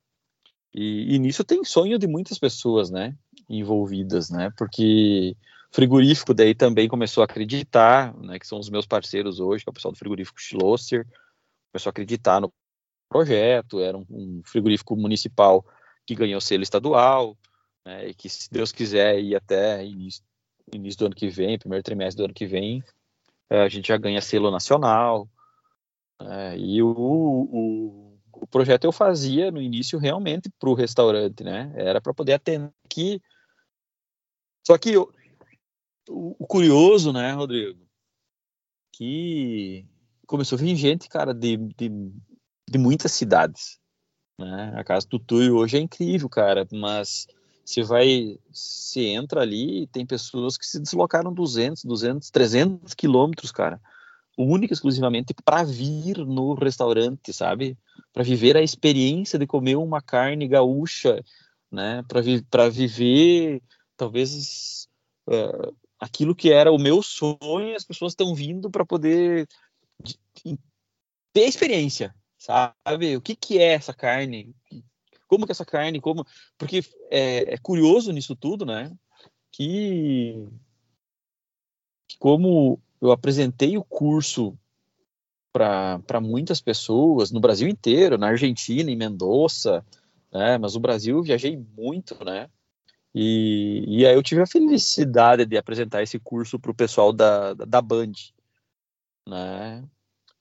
[0.72, 3.16] E, e nisso tem sonho de muitas pessoas, né?
[3.48, 4.50] Envolvidas, né?
[4.56, 5.36] Porque
[5.72, 9.72] frigorífico daí também começou a acreditar, né, que são os meus parceiros hoje, que é
[9.72, 11.04] o pessoal do frigorífico Schlosser,
[11.72, 12.52] começou a acreditar no
[13.08, 15.64] projeto, era um, um frigorífico municipal
[16.06, 17.36] que ganhou selo estadual,
[17.84, 20.22] né, e que se Deus quiser ir até início,
[20.72, 22.82] início do ano que vem, primeiro trimestre do ano que vem,
[23.50, 25.28] é, a gente já ganha selo nacional,
[26.20, 31.72] é, e o, o, o, projeto eu fazia no início realmente para o restaurante, né,
[31.76, 33.20] era para poder atender aqui,
[34.66, 35.12] só que eu,
[36.08, 37.84] o, curioso, né, Rodrigo,
[38.92, 39.86] que
[40.26, 41.90] começou a vir gente, cara, de, de,
[42.68, 43.78] de muitas cidades.
[44.38, 44.72] Né?
[44.76, 47.26] A casa do Tuyo hoje é incrível, cara, mas
[47.64, 53.50] você vai, você entra ali e tem pessoas que se deslocaram 200, 200, 300 quilômetros,
[53.50, 53.80] cara,
[54.36, 57.78] única exclusivamente para vir no restaurante, sabe?
[58.12, 61.22] Para viver a experiência de comer uma carne gaúcha,
[61.70, 62.02] né?
[62.08, 63.62] Para vi viver,
[63.96, 64.88] talvez,
[65.28, 69.48] uh, aquilo que era o meu sonho, as pessoas estão vindo para poder
[71.32, 73.16] ter experiência, sabe?
[73.16, 74.54] O que, que é essa carne?
[75.26, 76.00] Como que é essa carne?
[76.00, 76.26] Como?
[76.58, 78.92] Porque é, é curioso nisso tudo, né?
[79.50, 80.46] Que,
[82.06, 84.58] que como eu apresentei o curso
[85.52, 89.84] para muitas pessoas no Brasil inteiro, na Argentina, em Mendoza,
[90.30, 90.58] né?
[90.58, 92.50] Mas o Brasil eu viajei muito, né?
[93.14, 97.54] E, e aí eu tive a felicidade de apresentar esse curso para o pessoal da,
[97.54, 98.12] da Band,
[99.26, 99.82] né?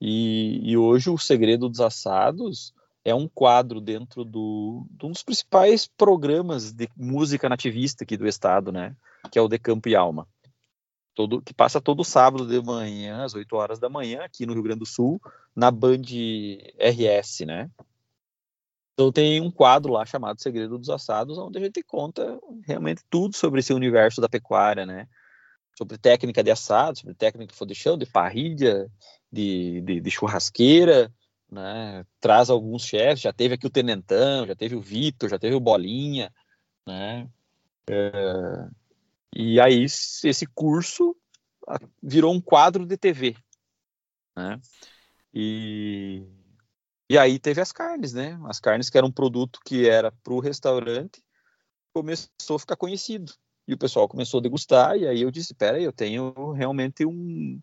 [0.06, 2.74] E, e, hoje o segredo dos assados
[3.06, 8.28] é um quadro dentro do, de um dos principais programas de música nativista aqui do
[8.28, 8.98] estado, né?
[9.32, 10.28] Que é o De Campo e Alma.
[11.16, 14.64] Todo, que passa todo sábado de manhã, às 8 horas da manhã, aqui no Rio
[14.64, 15.22] Grande do Sul,
[15.56, 16.02] na Band
[16.78, 17.72] RS, né?
[18.96, 22.38] Então tem um quadro lá chamado Segredo dos Assados, onde a gente conta
[22.68, 25.08] realmente tudo sobre esse universo da pecuária, né?
[25.78, 28.90] Sobre técnica de assado, sobre técnica de chão, de parrilha,
[29.32, 31.12] de, de, de churrasqueira,
[31.52, 32.06] né?
[32.20, 35.60] Traz alguns chefes, já teve aqui o Tenentão, já teve o Vitor, já teve o
[35.60, 36.34] Bolinha,
[36.86, 37.30] né?
[37.90, 38.70] É,
[39.36, 41.16] e aí esse curso
[42.02, 43.36] virou um quadro de TV,
[44.36, 44.60] né?
[45.34, 46.24] E,
[47.10, 48.40] e aí teve as carnes, né?
[48.46, 51.24] As carnes que eram um produto que era para o restaurante,
[51.94, 53.34] começou a ficar conhecido.
[53.68, 57.60] E o pessoal começou a degustar, e aí eu disse, espera eu tenho realmente um,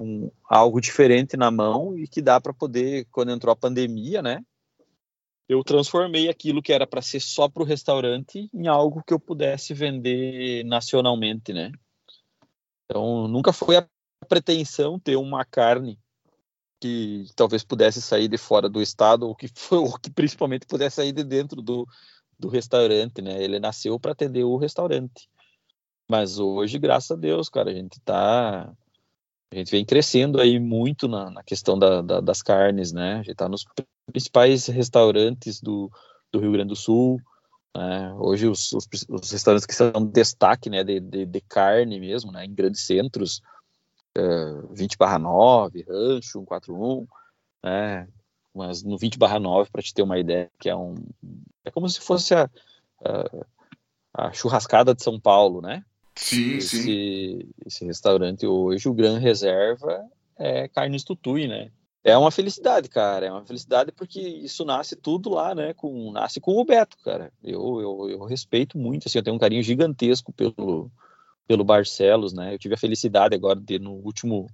[0.00, 4.44] um, algo diferente na mão e que dá para poder, quando entrou a pandemia, né?
[5.48, 9.20] Eu transformei aquilo que era para ser só para o restaurante em algo que eu
[9.20, 11.70] pudesse vender nacionalmente, né?
[12.84, 13.88] Então, nunca foi a
[14.28, 15.98] pretensão ter uma carne
[16.80, 21.12] que talvez pudesse sair de fora do estado ou que, ou que principalmente pudesse sair
[21.12, 21.86] de dentro do,
[22.38, 23.42] do restaurante, né?
[23.42, 25.28] Ele nasceu para atender o restaurante.
[26.08, 28.72] Mas hoje, graças a Deus, cara, a gente tá
[29.52, 33.14] a gente vem crescendo aí muito na, na questão da, da, das carnes, né?
[33.14, 33.64] A gente está nos
[34.10, 35.88] principais restaurantes do,
[36.32, 37.20] do Rio Grande do Sul.
[37.76, 38.14] Né?
[38.18, 42.44] Hoje os, os, os, restaurantes que são destaque, né, de, de, de carne mesmo, né,
[42.44, 43.40] em grandes centros,
[44.16, 47.06] uh, 20 barra 9, Rancho, 141,
[47.64, 48.08] né?
[48.54, 50.94] Mas no 20 barra 9, para te ter uma ideia, que é um...
[51.64, 52.48] É como se fosse a,
[53.04, 55.84] a, a churrascada de São Paulo, né?
[56.14, 57.38] Sim, esse, sim.
[57.66, 60.04] Esse restaurante hoje, o Gran Reserva,
[60.38, 61.70] é carnes tutui, né?
[62.04, 63.26] É uma felicidade, cara.
[63.26, 65.72] É uma felicidade porque isso nasce tudo lá, né?
[65.72, 67.32] Com, nasce com o Beto, cara.
[67.42, 70.90] Eu, eu, eu respeito muito, assim, eu tenho um carinho gigantesco pelo,
[71.48, 72.54] pelo Barcelos, né?
[72.54, 74.48] Eu tive a felicidade agora de, no último,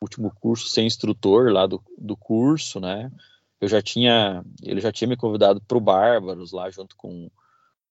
[0.00, 3.10] último curso, ser instrutor lá do, do curso, né?
[3.62, 7.30] Eu já tinha, ele já tinha me convidado para o Bárbaros lá, junto com,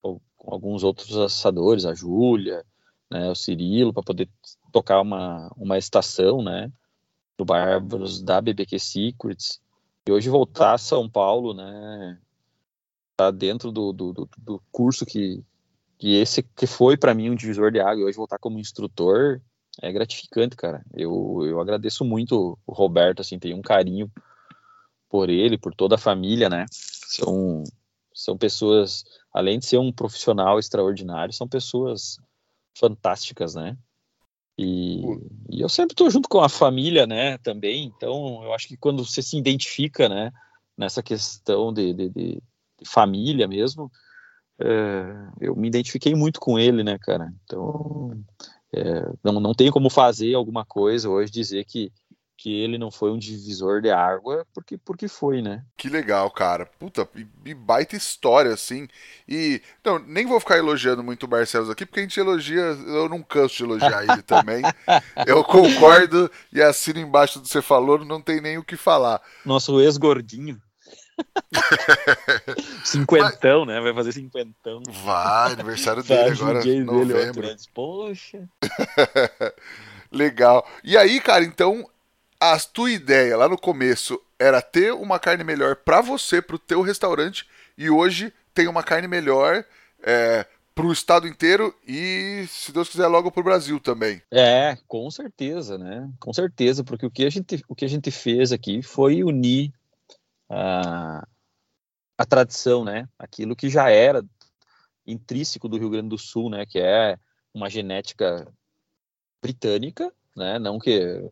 [0.02, 2.62] com alguns outros assadores, a Júlia,
[3.10, 4.28] né, o Cirilo, para poder
[4.70, 6.70] tocar uma, uma estação, né,
[7.38, 9.62] do Bárbaros da BBQ Secrets,
[10.06, 12.18] e hoje voltar a São Paulo, né,
[13.16, 15.42] tá dentro do, do, do, do curso que,
[15.96, 19.40] que esse que foi para mim um divisor de água, e hoje voltar como instrutor,
[19.80, 20.84] é gratificante, cara.
[20.92, 24.12] Eu, eu agradeço muito o Roberto, assim, tenho um carinho
[25.12, 27.62] por ele, por toda a família, né, são,
[28.14, 32.16] são pessoas, além de ser um profissional extraordinário, são pessoas
[32.74, 33.76] fantásticas, né?
[34.56, 35.02] E,
[35.50, 39.04] e, eu sempre estou junto com a família, né, também, então eu acho que quando
[39.04, 40.32] você se identifica, né,
[40.78, 42.42] nessa questão de, de, de,
[42.78, 43.92] de família mesmo,
[44.58, 45.04] é,
[45.42, 48.18] eu me identifiquei muito com ele, né, cara, então
[48.74, 51.92] é, não, não tenho como fazer alguma coisa hoje, dizer que
[52.42, 55.64] que ele não foi um divisor de água, porque, porque foi, né?
[55.76, 56.66] Que legal, cara.
[56.76, 57.08] Puta,
[57.44, 58.88] e, baita história, assim.
[59.28, 63.08] E, não, nem vou ficar elogiando muito o Barcelos aqui, porque a gente elogia, eu
[63.08, 64.60] não canso de elogiar ele também.
[65.24, 69.22] Eu concordo e assino embaixo do que você falou, não tem nem o que falar.
[69.44, 70.60] Nosso ex-gordinho.
[72.84, 73.76] cinquentão, Mas...
[73.76, 73.80] né?
[73.80, 74.82] Vai fazer cinquentão.
[74.88, 77.46] Vai, aniversário dele agora, novembro.
[77.46, 78.48] Dele, Poxa.
[80.10, 80.66] Legal.
[80.82, 81.88] E aí, cara, então
[82.42, 86.58] a tua ideia lá no começo era ter uma carne melhor para você, para o
[86.58, 87.46] teu restaurante,
[87.78, 89.64] e hoje tem uma carne melhor
[90.02, 94.20] é, para o estado inteiro e, se Deus quiser, logo para o Brasil também.
[94.28, 96.10] É, com certeza, né?
[96.18, 99.72] Com certeza, porque o que a gente, o que a gente fez aqui foi unir
[100.50, 101.24] a,
[102.18, 103.08] a tradição, né?
[103.16, 104.20] Aquilo que já era
[105.06, 106.66] intrínseco do Rio Grande do Sul, né?
[106.66, 107.16] Que é
[107.54, 108.48] uma genética
[109.40, 110.58] britânica, né?
[110.58, 111.22] Não que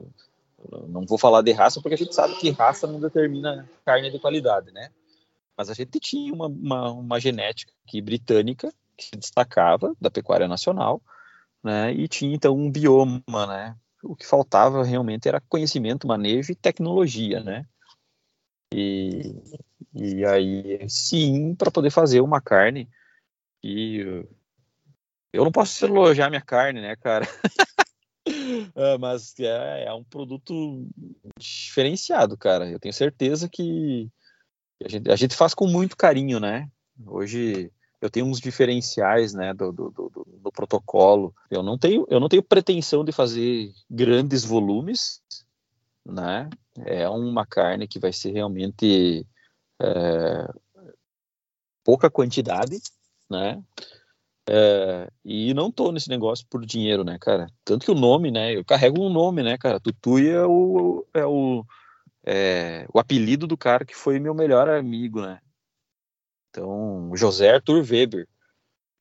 [0.88, 4.18] não vou falar de raça porque a gente sabe que raça não determina carne de
[4.18, 4.90] qualidade, né?
[5.56, 10.48] Mas a gente tinha uma, uma, uma genética aqui britânica que se destacava da pecuária
[10.48, 11.00] nacional,
[11.62, 11.92] né?
[11.92, 13.76] E tinha então um bioma, né?
[14.02, 17.66] O que faltava realmente era conhecimento, manejo e tecnologia, né?
[18.72, 19.34] E,
[19.94, 22.88] e aí, sim, para poder fazer uma carne
[23.62, 24.24] e
[25.32, 27.26] eu não posso elogiar minha carne, né, cara?
[28.74, 30.86] É, mas é, é, um produto
[31.38, 32.68] diferenciado, cara.
[32.70, 34.10] Eu tenho certeza que
[34.84, 36.68] a gente, a gente, faz com muito carinho, né?
[37.06, 41.34] Hoje eu tenho uns diferenciais, né, do, do, do, do, protocolo.
[41.50, 45.20] Eu não tenho, eu não tenho pretensão de fazer grandes volumes,
[46.04, 46.48] né?
[46.86, 49.26] É uma carne que vai ser realmente
[49.80, 50.48] é,
[51.84, 52.80] pouca quantidade,
[53.28, 53.62] né?
[54.48, 57.46] É, e não tô nesse negócio por dinheiro, né, cara?
[57.64, 58.56] Tanto que o nome, né?
[58.56, 59.78] Eu carrego um nome, né, cara?
[59.78, 61.64] Tutui é o, é o,
[62.24, 65.40] é, o apelido do cara que foi meu melhor amigo, né?
[66.50, 68.26] Então, José Arthur Weber,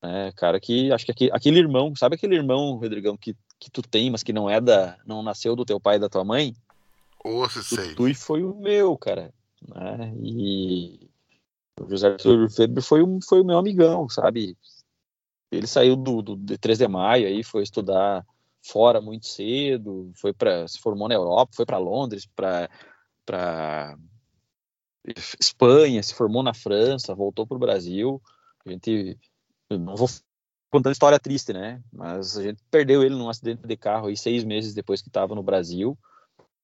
[0.04, 0.32] né?
[0.36, 4.12] Cara que acho que aquele, aquele irmão, sabe aquele irmão, Rodrigão, que, que tu tem,
[4.12, 6.56] mas que não é da, não nasceu do teu pai e da tua mãe?
[7.24, 7.90] Ou se sei.
[7.90, 9.34] Tutui foi o meu, cara,
[9.68, 10.14] né?
[10.22, 11.10] E
[11.80, 14.56] o José Arthur Weber foi, um, foi o meu amigão, sabe?
[15.52, 18.26] Ele saiu do, do de 3 de maio aí, foi estudar
[18.62, 22.70] fora muito cedo, foi para se formou na Europa, foi para Londres, para
[23.26, 23.98] para
[25.40, 28.22] Espanha, se formou na França, voltou para o Brasil.
[28.66, 29.18] A gente
[29.70, 30.08] não vou
[30.70, 31.82] contando história triste, né?
[31.92, 35.36] Mas a gente perdeu ele num acidente de carro aí seis meses depois que estava
[35.36, 35.98] no Brasil.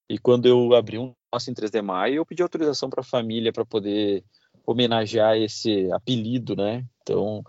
[0.08, 3.04] E quando eu abri um negócio em 3 de maio, eu pedi autorização para a
[3.04, 4.24] família para poder
[4.64, 6.84] homenagear esse apelido, né?
[7.02, 7.44] Então,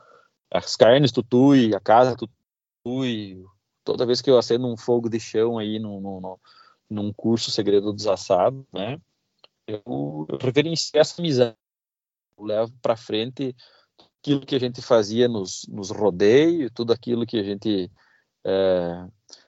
[0.52, 3.44] as carnes tutui, a casa tutui,
[3.84, 6.40] toda vez que eu acendo um fogo de chão aí no, no, no
[6.90, 9.00] num curso Segredo dos Assados, né?
[9.68, 11.58] Eu, eu reverencio essa amizade,
[12.38, 13.54] eu levo para frente
[14.20, 17.92] aquilo que a gente fazia nos, nos rodeios, tudo aquilo que a gente
[18.46, 19.06] é,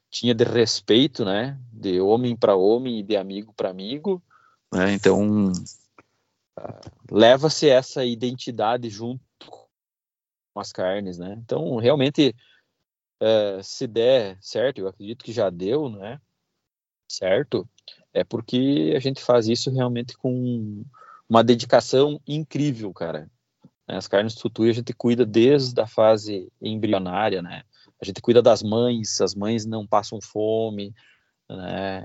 [0.09, 1.57] tinha de respeito, né?
[1.71, 4.21] De homem para homem e de amigo para amigo,
[4.73, 4.91] né?
[4.91, 5.51] Então
[7.09, 9.23] leva-se essa identidade junto
[10.55, 11.37] as carnes, né?
[11.43, 12.35] Então, realmente,
[13.19, 16.19] é, se der certo, eu acredito que já deu, né?
[17.07, 17.67] Certo?
[18.13, 20.83] É porque a gente faz isso realmente com
[21.27, 23.29] uma dedicação incrível, cara.
[23.87, 27.63] As carnes tutui a gente cuida desde a fase embrionária, né?
[28.01, 30.93] A gente cuida das mães, as mães não passam fome,
[31.49, 32.03] né?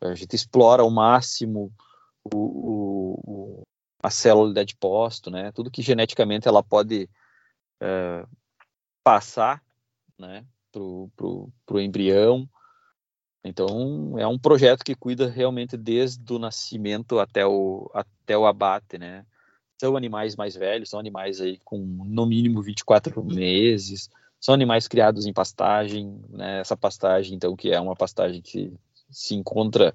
[0.00, 1.72] A gente explora ao máximo
[2.32, 3.62] o,
[4.04, 5.50] a célula de adipócito, né?
[5.52, 7.08] Tudo que geneticamente ela pode
[7.80, 8.26] é,
[9.02, 9.62] passar,
[10.18, 10.44] né?
[10.72, 12.48] Pro, pro embrião.
[13.44, 18.98] Então é um projeto que cuida realmente desde o nascimento até o até o abate,
[18.98, 19.24] né?
[19.80, 24.08] São animais mais velhos, são animais aí com no mínimo 24 meses,
[24.40, 26.60] são animais criados em pastagem, né?
[26.60, 28.72] Essa pastagem, então, que é uma pastagem que
[29.10, 29.94] se encontra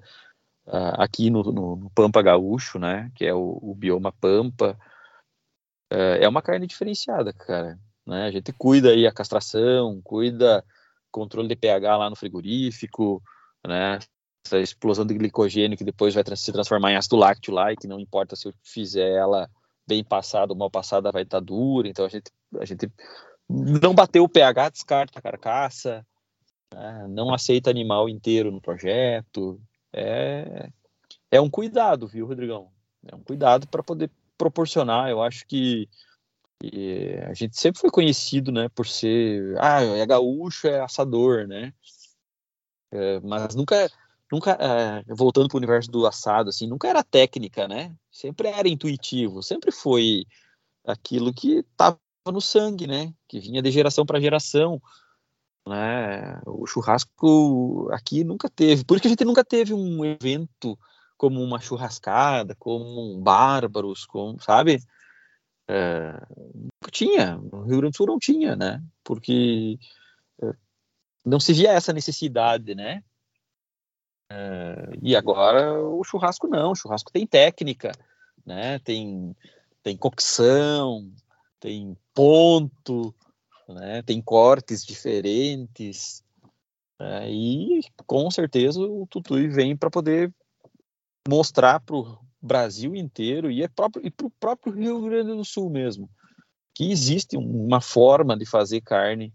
[0.66, 4.78] uh, aqui no, no, no, Pampa Gaúcho, né, que é o, o bioma Pampa,
[5.90, 7.78] é uma carne diferenciada, cara.
[8.06, 8.26] Né?
[8.26, 10.64] A gente cuida aí a castração, cuida
[11.10, 13.22] controle de pH lá no frigorífico,
[13.66, 13.98] né?
[14.46, 17.86] Essa explosão de glicogênio que depois vai se transformar em ácido lácteo lá e que
[17.86, 19.50] não importa se eu fizer ela
[19.86, 21.88] bem passada ou mal passada vai estar dura.
[21.88, 22.90] Então a gente a gente
[23.48, 26.06] não bateu o pH, descarta a carcaça,
[26.72, 27.06] né?
[27.08, 29.60] não aceita animal inteiro no projeto,
[29.92, 30.70] é,
[31.30, 32.70] é um cuidado, viu, Rodrigão?
[33.06, 34.10] É um cuidado para poder
[34.40, 35.10] proporcionar.
[35.10, 35.86] Eu acho que
[37.28, 41.72] a gente sempre foi conhecido, né, por ser, ah, é gaúcho, é assador, né?
[42.92, 43.90] É, mas nunca,
[44.30, 47.94] nunca, é, voltando para o universo do assado, assim, nunca era técnica, né?
[48.10, 50.26] Sempre era intuitivo, sempre foi
[50.84, 53.12] aquilo que estava no sangue, né?
[53.28, 54.80] Que vinha de geração para geração.
[55.66, 56.40] Né?
[56.46, 58.84] O churrasco aqui nunca teve.
[58.84, 60.78] Por isso a gente nunca teve um evento
[61.20, 64.82] como uma churrascada, como um bárbaros, como, sabe?
[65.68, 66.18] É,
[66.90, 67.36] tinha.
[67.36, 68.82] No Rio Grande do Sul não tinha, né?
[69.04, 69.78] Porque
[70.42, 70.50] é,
[71.22, 73.04] não se via essa necessidade, né?
[74.32, 76.72] É, e agora o churrasco não.
[76.72, 77.92] O churrasco tem técnica,
[78.46, 78.78] né?
[78.78, 79.36] Tem,
[79.82, 81.12] tem cocção,
[81.60, 83.14] tem ponto,
[83.68, 84.00] né?
[84.00, 86.24] Tem cortes diferentes.
[86.98, 87.30] Né?
[87.30, 90.32] E com certeza o Tutui vem para poder
[91.28, 95.44] mostrar para o Brasil inteiro e, é próprio, e para o próprio Rio Grande do
[95.44, 96.08] Sul mesmo
[96.80, 99.34] que existe uma forma de fazer carne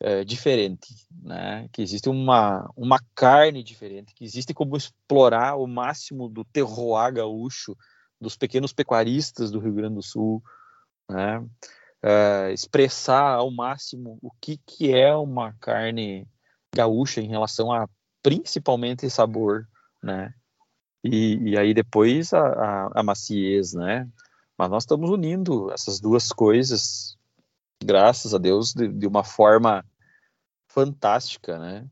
[0.00, 1.68] é, diferente, né?
[1.70, 7.76] que existe uma, uma carne diferente, que existe como explorar o máximo do terroir gaúcho,
[8.18, 10.42] dos pequenos pecuaristas do Rio Grande do Sul,
[11.10, 11.40] né?
[11.40, 16.26] uh, expressar ao máximo o que, que é uma carne
[16.74, 17.86] gaúcha em relação a
[18.22, 19.68] principalmente sabor,
[20.02, 20.32] né?
[21.04, 24.08] E, e aí depois a, a, a, maciez, né?
[24.56, 27.18] Mas nós estamos unindo essas duas coisas,
[27.82, 29.84] graças a Deus, de, de uma forma
[30.68, 31.86] fantástica, né?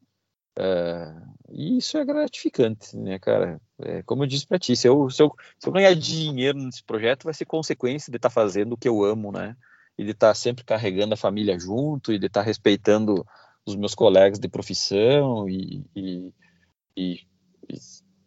[0.58, 3.61] Uh, e isso é gratificante, né, cara?
[3.80, 6.84] É, como eu disse para ti, se eu, se, eu, se eu ganhar dinheiro nesse
[6.84, 9.56] projeto, vai ser consequência de estar tá fazendo o que eu amo, né?
[10.00, 13.26] e de estar tá sempre carregando a família junto e de estar tá respeitando
[13.66, 16.32] os meus colegas de profissão e, e,
[16.96, 17.20] e,
[17.68, 17.78] e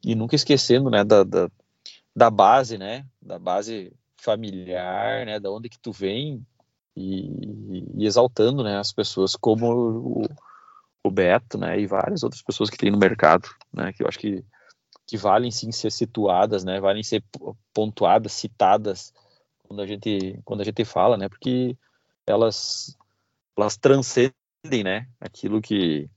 [0.04, 1.50] nunca esquecendo né, da, da,
[2.16, 3.92] da, base, né, da base
[4.24, 5.40] familiar, né?
[5.40, 6.46] Da onde que tu vem
[6.96, 8.78] e, e exaltando, né?
[8.80, 10.26] As pessoas como o,
[11.04, 11.80] o, Beto, né?
[11.80, 13.92] E várias outras pessoas que tem no mercado, né?
[13.92, 14.44] Que eu acho que
[15.06, 16.80] que valem sim ser situadas, né?
[16.80, 17.22] Valem ser
[17.74, 19.14] pontuadas, citadas
[19.64, 21.28] quando a gente quando a gente fala, né?
[21.28, 21.78] Porque
[22.26, 22.98] elas
[23.58, 25.08] elas transcendem, né?
[25.20, 26.10] Aquilo que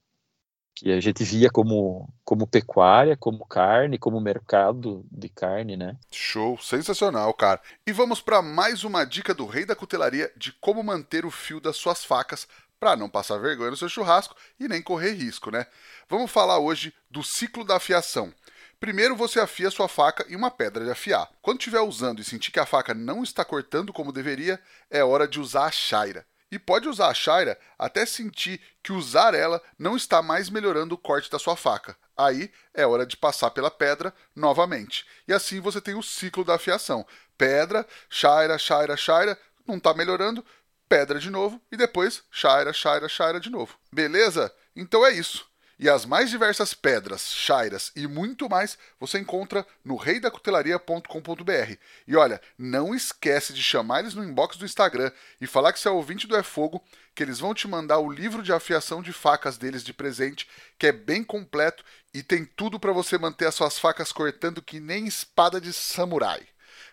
[0.76, 5.96] que a gente via como, como pecuária, como carne, como mercado de carne, né?
[6.12, 7.62] Show, sensacional, cara.
[7.86, 11.60] E vamos para mais uma dica do Rei da Cutelaria de como manter o fio
[11.60, 12.46] das suas facas
[12.78, 15.66] para não passar vergonha no seu churrasco e nem correr risco, né?
[16.10, 18.30] Vamos falar hoje do ciclo da afiação.
[18.78, 21.26] Primeiro você afia sua faca em uma pedra de afiar.
[21.40, 24.60] Quando estiver usando e sentir que a faca não está cortando como deveria,
[24.90, 29.34] é hora de usar a chaira e pode usar a chaira até sentir que usar
[29.34, 31.96] ela não está mais melhorando o corte da sua faca.
[32.16, 35.06] Aí é hora de passar pela pedra novamente.
[35.26, 37.06] E assim você tem o ciclo da afiação.
[37.36, 40.44] Pedra, chaira, chaira, chaira, não está melhorando,
[40.88, 43.76] pedra de novo e depois chaira, chaira, chaira de novo.
[43.92, 44.52] Beleza?
[44.74, 45.46] Então é isso.
[45.78, 51.76] E as mais diversas pedras, chairas e muito mais você encontra no reidacutelaria.com.br.
[52.06, 55.88] E olha, não esquece de chamar eles no inbox do Instagram e falar que você
[55.88, 56.82] é ouvinte do É Fogo,
[57.14, 60.48] que eles vão te mandar o livro de afiação de facas deles de presente,
[60.78, 64.80] que é bem completo e tem tudo para você manter as suas facas cortando que
[64.80, 66.46] nem espada de samurai.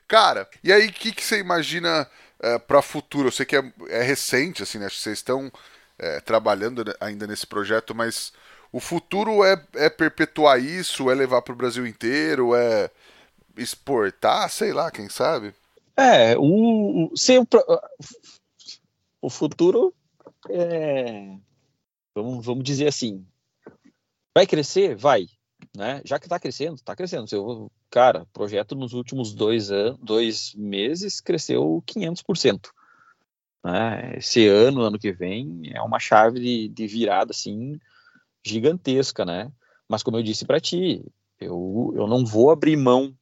[0.07, 2.09] Cara, e aí o que, que você imagina
[2.39, 3.29] é, para futuro?
[3.29, 4.89] Eu sei que é, é recente, assim, né?
[4.89, 5.51] Vocês estão
[5.97, 8.33] é, trabalhando ainda nesse projeto, mas
[8.73, 12.89] o futuro é, é perpetuar isso, é levar para o Brasil inteiro, é
[13.55, 15.53] exportar, sei lá, quem sabe?
[15.95, 17.59] É, o, sempre,
[19.21, 19.93] o futuro
[20.49, 21.37] é,
[22.15, 23.23] vamos, vamos dizer assim,
[24.33, 24.95] vai crescer?
[24.95, 25.27] Vai,
[25.75, 26.01] né?
[26.03, 27.27] Já que está crescendo, está crescendo.
[27.27, 32.69] Seu, cara, projeto nos últimos dois, anos, dois meses cresceu 500%.
[33.63, 34.15] Né?
[34.17, 37.79] Esse ano, ano que vem, é uma chave de, de virada, assim,
[38.45, 39.51] gigantesca, né?
[39.87, 41.03] Mas como eu disse para ti,
[41.39, 43.15] eu, eu não vou abrir mão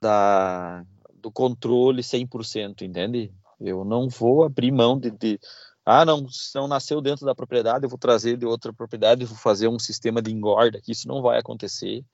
[0.00, 0.84] da,
[1.14, 3.32] do controle 100%, entende?
[3.60, 5.40] Eu não vou abrir mão de, de,
[5.84, 9.36] ah, não, se não nasceu dentro da propriedade, eu vou trazer de outra propriedade, vou
[9.36, 12.04] fazer um sistema de engorda, que isso não vai acontecer,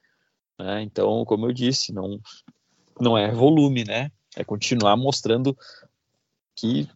[0.59, 0.83] né?
[0.83, 2.21] Então, como eu disse, não
[3.01, 4.13] não é volume, né?
[4.37, 5.57] É continuar mostrando
[6.55, 6.89] que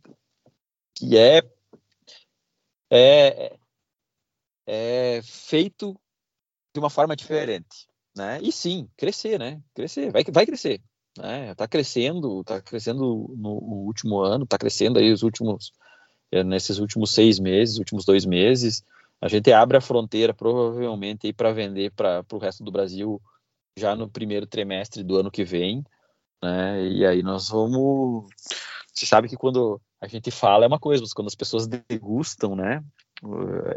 [0.95, 1.43] que é
[2.91, 3.57] é,
[4.66, 5.98] é feito
[6.74, 7.86] de uma forma diferente,
[8.16, 8.40] né?
[8.42, 9.60] E sim, crescer, né?
[9.74, 10.80] Crescer, vai, vai crescer,
[11.18, 11.54] né?
[11.54, 13.50] Tá crescendo, tá crescendo no,
[13.86, 15.72] último ano, tá crescendo aí os últimos,
[16.32, 18.82] é, nesses últimos seis meses, últimos dois meses.
[19.20, 23.20] A gente abre a fronteira provavelmente aí para vender para o resto do Brasil
[23.76, 25.84] já no primeiro trimestre do ano que vem,
[26.42, 26.86] né?
[26.86, 28.26] E aí nós vamos.
[28.92, 32.54] Você sabe que quando a gente fala é uma coisa, mas quando as pessoas degustam,
[32.54, 32.84] né?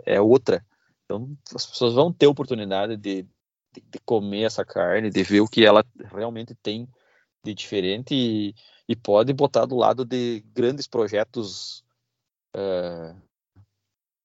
[0.06, 0.64] É outra.
[1.08, 3.24] Então, as pessoas vão ter oportunidade de,
[3.74, 5.84] de, de, comer essa carne, de ver o que ela
[6.14, 6.86] realmente tem
[7.42, 8.54] de diferente e,
[8.90, 11.82] e pode botar do lado de grandes projetos
[12.54, 13.16] uh,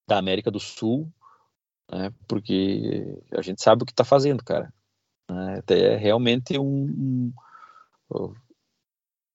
[0.09, 1.09] da América do Sul,
[1.89, 4.75] né, porque a gente sabe o que está fazendo, cara.
[5.31, 7.33] Né, é realmente um,
[8.11, 8.35] um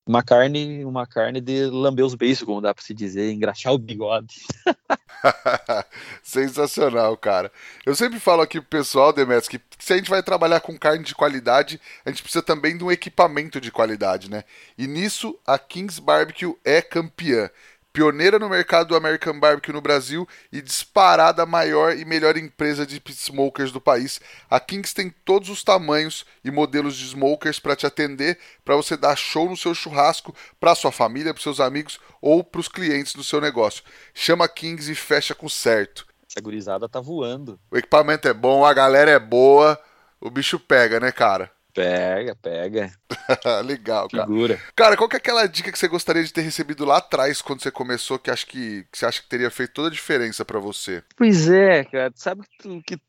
[0.08, 3.78] uma carne, uma carne de lamber os beiços, como dá para se dizer, engraxar o
[3.78, 4.46] bigode.
[6.24, 7.52] Sensacional, cara.
[7.86, 11.04] Eu sempre falo aqui pro pessoal, Demetrius, que se a gente vai trabalhar com carne
[11.04, 14.44] de qualidade, a gente precisa também de um equipamento de qualidade, né?
[14.78, 17.50] E nisso a Kings Barbecue é campeã
[17.98, 22.86] pioneira no mercado do American Barbecue no Brasil e disparada a maior e melhor empresa
[22.86, 24.22] de smokers do país.
[24.48, 28.96] A Kings tem todos os tamanhos e modelos de smokers para te atender, para você
[28.96, 33.16] dar show no seu churrasco, para sua família, para seus amigos ou para os clientes
[33.16, 33.84] do seu negócio.
[34.14, 36.06] Chama a Kings e fecha com certo.
[36.30, 37.60] Essa gurizada tá voando.
[37.72, 39.76] O equipamento é bom, a galera é boa,
[40.22, 41.52] o bicho pega, né, cara?
[41.78, 42.92] Pega, pega.
[43.64, 44.26] Legal, cara.
[44.26, 44.60] Figura.
[44.76, 47.62] Cara, qual que é aquela dica que você gostaria de ter recebido lá atrás, quando
[47.62, 50.60] você começou, que, acho que, que você acha que teria feito toda a diferença para
[50.60, 51.04] você?
[51.16, 52.12] Pois é, cara.
[52.16, 53.00] Sabe que, que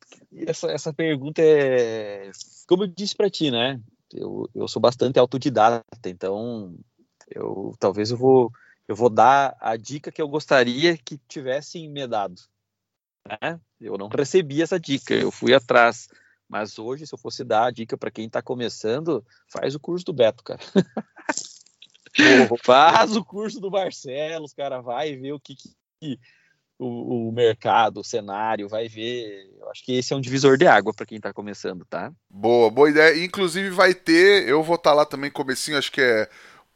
[0.46, 2.30] essa, essa pergunta é.
[2.66, 3.80] Como eu disse para ti, né?
[4.12, 6.76] Eu, eu sou bastante autodidata, então
[7.34, 8.52] eu talvez eu vou
[8.86, 12.42] eu vou dar a dica que eu gostaria que tivessem me dado.
[13.26, 13.58] Né?
[13.80, 16.08] Eu não recebi essa dica, eu fui atrás
[16.48, 20.06] mas hoje, se eu fosse dar a dica para quem está começando, faz o curso
[20.06, 20.60] do Beto, cara.
[22.64, 26.18] faz o curso do Barcelos, cara, vai ver o que, que
[26.78, 29.50] o, o, mercado, o cenário, vai ver.
[29.58, 32.12] Eu acho que esse é um divisor de água para quem está começando, tá?
[32.30, 33.24] Boa, boa ideia.
[33.24, 36.28] Inclusive vai ter, eu vou estar tá lá também comecinho, acho que é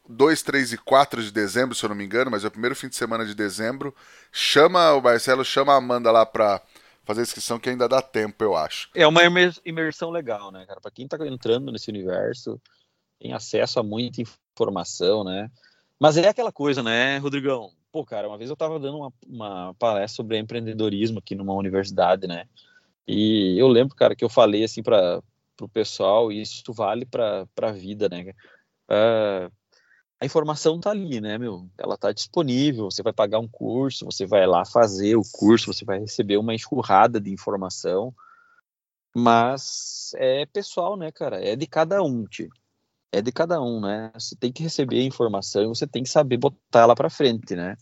[0.07, 2.75] 2, 3 e 4 de dezembro, se eu não me engano, mas é o primeiro
[2.75, 3.95] fim de semana de dezembro.
[4.31, 6.61] Chama o Barcelos, chama a Amanda lá pra
[7.03, 8.89] fazer a inscrição que ainda dá tempo, eu acho.
[8.95, 9.21] É uma
[9.65, 10.81] imersão legal, né, cara?
[10.81, 12.59] Pra quem tá entrando nesse universo,
[13.19, 15.49] tem acesso a muita informação, né?
[15.99, 17.71] Mas é aquela coisa, né, Rodrigão?
[17.91, 22.27] Pô, cara, uma vez eu tava dando uma, uma palestra sobre empreendedorismo aqui numa universidade,
[22.27, 22.45] né?
[23.07, 25.21] E eu lembro, cara, que eu falei assim para
[25.61, 28.33] o pessoal, e isso vale para a vida, né?
[28.89, 29.51] Uh,
[30.23, 31.69] a informação tá ali, né, meu?
[31.77, 32.89] Ela tá disponível.
[32.89, 36.55] Você vai pagar um curso, você vai lá fazer o curso, você vai receber uma
[36.55, 38.15] enxurrada de informação.
[39.13, 41.43] Mas é pessoal, né, cara?
[41.45, 42.49] É de cada um, tio.
[43.11, 44.11] É de cada um, né?
[44.13, 47.53] Você tem que receber a informação e você tem que saber botar ela para frente,
[47.53, 47.75] né?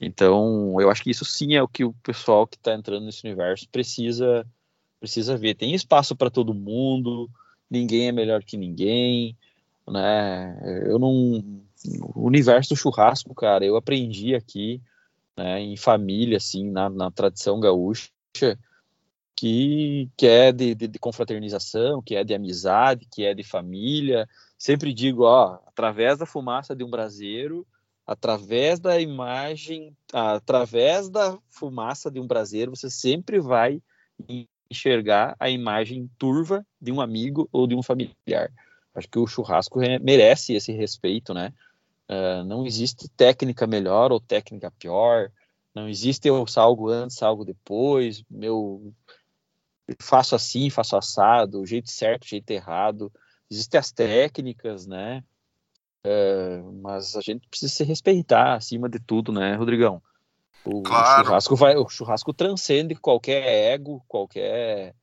[0.00, 3.24] Então, eu acho que isso sim é o que o pessoal que está entrando nesse
[3.24, 4.44] universo precisa
[4.98, 5.54] precisa ver.
[5.54, 7.30] Tem espaço para todo mundo,
[7.70, 9.36] ninguém é melhor que ninguém,
[9.90, 10.58] né?
[10.86, 11.42] Eu não
[12.14, 14.82] o universo do churrasco, cara, eu aprendi aqui,
[15.36, 18.10] né, em família assim, na, na tradição gaúcha,
[19.36, 24.28] que, que é de, de, de, confraternização, que é de amizade, que é de família.
[24.58, 27.64] Sempre digo, ó, através da fumaça de um braseiro,
[28.04, 33.80] através da imagem, através da fumaça de um braseiro, você sempre vai
[34.68, 38.50] enxergar a imagem turva de um amigo ou de um familiar.
[38.98, 41.52] Acho que o churrasco merece esse respeito, né?
[42.08, 45.30] Uh, não existe técnica melhor ou técnica pior.
[45.74, 48.24] Não existe eu salgo antes, salgo depois.
[48.30, 48.92] Meu,
[50.00, 53.12] faço assim, faço assado, o jeito certo, o jeito errado.
[53.50, 55.22] Existem as técnicas, né?
[56.04, 60.02] É, mas a gente precisa se respeitar acima de tudo, né, Rodrigão?
[60.64, 61.22] O, claro.
[61.22, 64.94] o, churrasco vai, o churrasco transcende qualquer ego, qualquer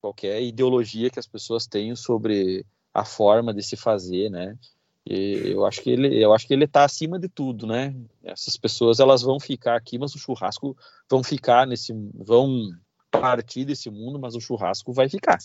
[0.00, 4.56] qualquer ideologia que as pessoas tenham sobre a forma de se fazer, né?
[5.04, 7.94] E eu acho que ele, eu acho que ele está acima de tudo, né?
[8.22, 10.76] Essas pessoas elas vão ficar aqui, mas o churrasco
[11.10, 12.70] vão ficar nesse, vão
[13.10, 15.38] partir desse mundo, mas o churrasco vai ficar,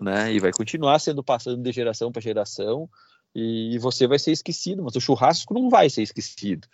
[0.00, 0.32] né?
[0.32, 2.88] E vai continuar sendo passando de geração para geração
[3.34, 6.66] e você vai ser esquecido, mas o churrasco não vai ser esquecido,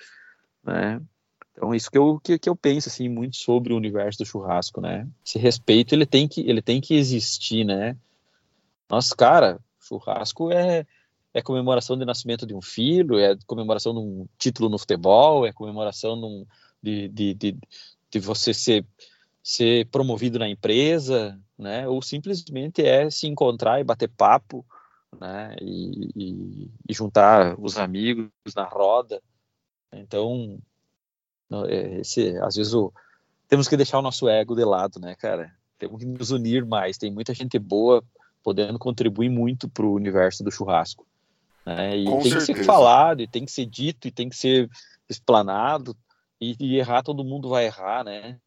[0.62, 1.00] né?
[1.52, 4.80] Então isso que eu, que, que eu penso assim muito sobre o universo do churrasco,
[4.80, 5.08] né?
[5.26, 7.96] Esse respeito ele tem que ele tem que existir, né?
[8.88, 9.60] Nossa, cara,
[9.98, 10.86] churrasco é
[11.34, 15.52] é comemoração de nascimento de um filho, é comemoração de um título no futebol, é
[15.52, 16.46] comemoração
[16.82, 17.58] de, de, de, de,
[18.10, 18.84] de você ser
[19.42, 21.88] ser promovido na empresa, né?
[21.88, 24.64] Ou simplesmente é se encontrar e bater papo,
[25.18, 25.56] né?
[25.60, 29.20] E, e, e juntar os amigos na roda.
[29.92, 30.60] Então,
[31.68, 32.92] é, esse, às vezes o,
[33.48, 35.52] temos que deixar o nosso ego de lado, né, cara?
[35.76, 36.96] Temos que nos unir mais.
[36.96, 38.04] Tem muita gente boa
[38.42, 41.06] podendo contribuir muito para o universo do churrasco.
[41.64, 41.98] Né?
[41.98, 42.52] E Com tem certeza.
[42.52, 44.68] que ser falado, e tem que ser dito, e tem que ser
[45.08, 45.96] explanado.
[46.40, 48.38] E, e errar, todo mundo vai errar, né?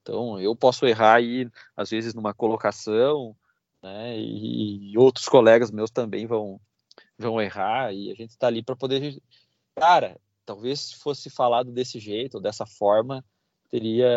[0.00, 3.36] Então, eu posso errar aí, às vezes, numa colocação,
[3.82, 4.18] né?
[4.18, 6.58] E, e outros colegas meus também vão,
[7.18, 9.20] vão errar, e a gente está ali para poder.
[9.76, 13.24] Cara, talvez se fosse falado desse jeito, dessa forma,
[13.70, 14.08] teria.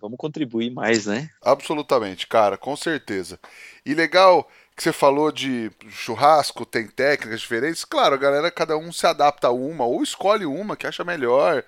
[0.00, 1.30] Vamos contribuir mais, né?
[1.40, 3.38] Absolutamente, cara, com certeza.
[3.86, 7.84] E legal que você falou de churrasco, tem técnicas diferentes.
[7.84, 11.64] Claro, a galera, cada um se adapta a uma, ou escolhe uma que acha melhor.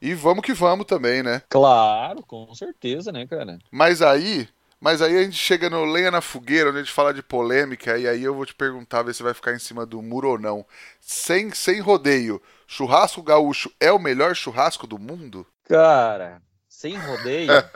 [0.00, 1.42] E vamos que vamos também, né?
[1.48, 3.58] Claro, com certeza, né, cara?
[3.70, 4.48] Mas aí,
[4.80, 7.98] mas aí a gente chega no Lenha na Fogueira, onde a gente fala de polêmica,
[7.98, 10.38] e aí eu vou te perguntar, ver se vai ficar em cima do muro ou
[10.38, 10.66] não.
[11.00, 15.46] Sem, sem rodeio, churrasco gaúcho é o melhor churrasco do mundo?
[15.64, 17.50] Cara, sem rodeio?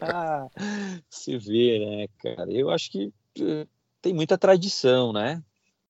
[1.10, 2.50] se vê, né, cara?
[2.50, 3.68] Eu acho que uh,
[4.00, 5.42] tem muita tradição, né?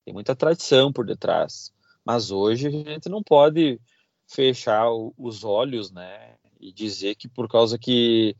[0.05, 1.73] Tem muita tradição por detrás.
[2.05, 3.81] Mas hoje a gente não pode
[4.27, 8.37] fechar os olhos, né, e dizer que por causa que,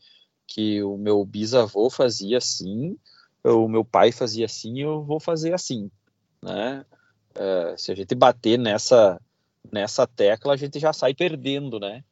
[0.47, 2.97] que o meu bisavô fazia assim,
[3.43, 5.91] o meu pai fazia assim, eu vou fazer assim,
[6.43, 6.85] né?
[7.35, 9.21] É, se a gente bater nessa
[9.71, 12.03] nessa tecla, a gente já sai perdendo, né?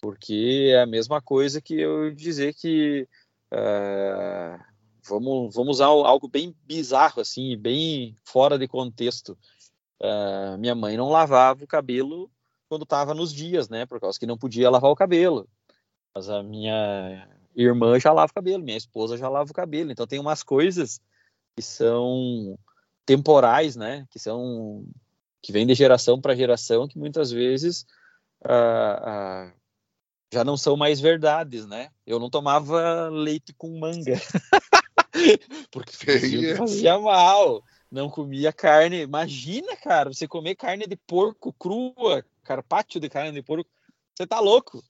[0.00, 3.08] Porque é a mesma coisa que eu dizer que
[3.50, 4.58] é,
[5.06, 9.36] vamos, vamos usar algo bem bizarro, assim, bem fora de contexto.
[10.00, 12.30] É, minha mãe não lavava o cabelo
[12.68, 13.86] quando estava nos dias, né?
[13.86, 15.48] Por causa que não podia lavar o cabelo.
[16.14, 19.90] Mas a minha irmã já lava o cabelo, minha esposa já lava o cabelo.
[19.90, 21.00] Então tem umas coisas
[21.54, 22.58] que são
[23.04, 24.06] temporais, né?
[24.10, 24.84] Que são
[25.42, 27.84] que vêm de geração para geração, que muitas vezes
[28.44, 29.52] ah, ah,
[30.32, 31.90] já não são mais verdades, né?
[32.06, 34.14] Eu não tomava leite com manga
[35.70, 35.92] porque
[36.56, 37.62] fazia mal.
[37.90, 39.02] não comia carne.
[39.02, 43.68] Imagina, cara, você comer carne de porco crua, carpaccio de carne de porco,
[44.14, 44.82] você tá louco,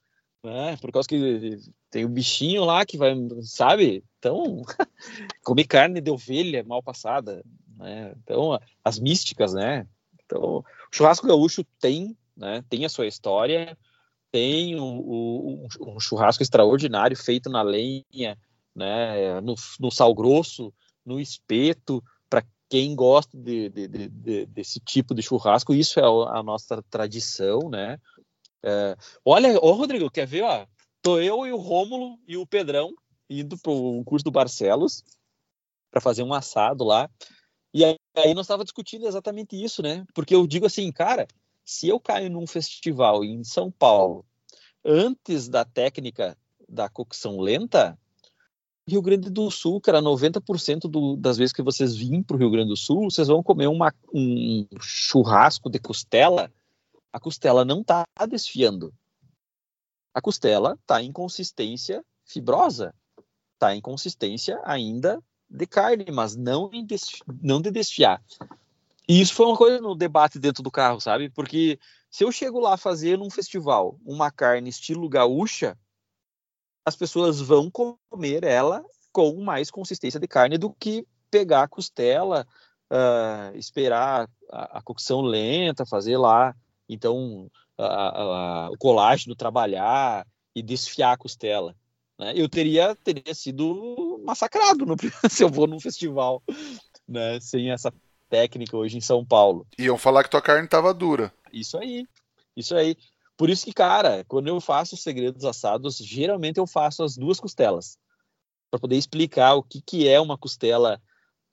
[0.43, 0.77] né?
[0.77, 1.57] Por causa que
[1.89, 4.03] tem o bichinho lá que vai, sabe?
[4.19, 4.63] Então,
[5.43, 7.43] comer carne de ovelha mal passada,
[7.77, 8.13] né?
[8.23, 9.87] Então, as místicas, né?
[10.25, 12.63] Então, o churrasco gaúcho tem, né?
[12.69, 13.77] Tem a sua história,
[14.31, 18.37] tem um, um, um churrasco extraordinário feito na lenha,
[18.75, 19.39] né?
[19.41, 20.73] No, no sal grosso,
[21.05, 26.41] no espeto, para quem gosta de, de, de, desse tipo de churrasco, isso é a
[26.41, 27.99] nossa tradição, né?
[28.63, 28.95] É,
[29.25, 30.43] olha, ô Rodrigo, quer ver?
[30.43, 30.65] Ó,
[31.01, 32.93] tô eu e o Rômulo e o Pedrão
[33.29, 35.03] indo para o curso do Barcelos
[35.91, 37.09] para fazer um assado lá.
[37.73, 40.05] E aí, aí nós estava discutindo exatamente isso, né?
[40.13, 41.27] Porque eu digo assim, cara,
[41.65, 44.25] se eu caio num festival em São Paulo
[44.83, 47.97] antes da técnica da cocção lenta,
[48.87, 52.51] Rio Grande do Sul, cara, 90% do, das vezes que vocês vêm para o Rio
[52.51, 56.51] Grande do Sul, vocês vão comer uma, um churrasco de costela,
[57.11, 58.93] a costela não está desfiando.
[60.13, 62.93] A costela está em consistência fibrosa,
[63.53, 66.85] está em consistência ainda de carne, mas não, em
[67.41, 68.21] não de desfiar.
[69.07, 71.29] E isso foi uma coisa no debate dentro do carro, sabe?
[71.29, 71.79] Porque
[72.09, 75.77] se eu chego lá fazer num festival uma carne estilo gaúcha,
[76.85, 82.47] as pessoas vão comer ela com mais consistência de carne do que pegar a costela,
[82.91, 86.55] uh, esperar a, a, cocção lenta, fazer lá,
[86.87, 90.25] então, a, a, o colágeno trabalhar
[90.55, 91.75] e desfiar a costela.
[92.19, 92.33] Né?
[92.35, 94.95] Eu teria, teria sido massacrado no,
[95.29, 96.43] se eu vou num festival
[97.07, 97.39] né?
[97.39, 97.93] sem essa
[98.29, 99.67] técnica hoje em São Paulo.
[99.77, 101.31] Iam falar que tua carne estava dura.
[101.51, 102.07] Isso aí,
[102.55, 102.97] isso aí.
[103.37, 107.39] Por isso que, cara, quando eu faço os segredos assados, geralmente eu faço as duas
[107.39, 107.97] costelas.
[108.69, 111.01] Para poder explicar o que, que é uma costela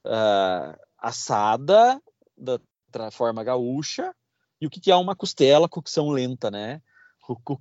[0.06, 2.00] uh, assada
[2.36, 4.14] da, da, forma gaúcha
[4.60, 6.82] e o que, que é uma costela cocção lenta, né?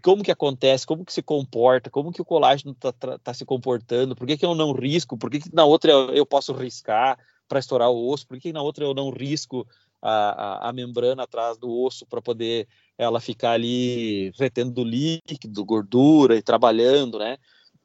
[0.01, 3.45] Como que acontece, como que se comporta, como que o colágeno está tá, tá se
[3.45, 6.53] comportando, por que, que eu não risco, por que, que na outra eu, eu posso
[6.53, 9.67] riscar para estourar o osso, por que na outra eu não risco
[10.01, 12.67] a, a, a membrana atrás do osso para poder
[12.99, 17.37] ela ficar ali retendo líquido, gordura e trabalhando, né?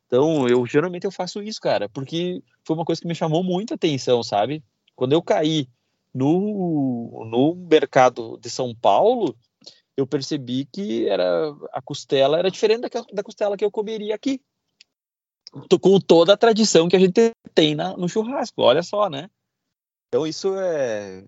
[0.06, 3.76] Então, eu geralmente eu faço isso, cara, porque foi uma coisa que me chamou muita
[3.76, 4.62] atenção, sabe?
[4.96, 5.68] Quando eu caí
[6.12, 9.36] no, no mercado de São Paulo,
[9.96, 14.40] eu percebi que era a costela era diferente da, da costela que eu comeria aqui.
[15.80, 19.30] Com toda a tradição que a gente tem na, no churrasco, olha só, né?
[20.08, 21.24] Então isso é,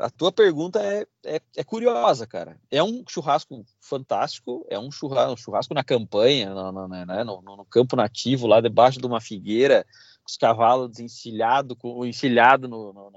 [0.00, 2.60] a tua pergunta é, é, é, curiosa, cara.
[2.70, 7.40] É um churrasco fantástico, é um churrasco, um churrasco na campanha, no, no, né, no,
[7.40, 9.84] no, campo nativo, lá debaixo de uma figueira,
[10.22, 13.12] com os cavalos encilhados, com, encilhado no,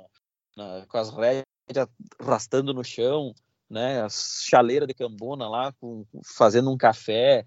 [0.87, 1.43] com as rédeas
[2.19, 3.33] arrastando no chão,
[3.69, 7.45] né, as chaleiras de cambona lá, com, fazendo um café,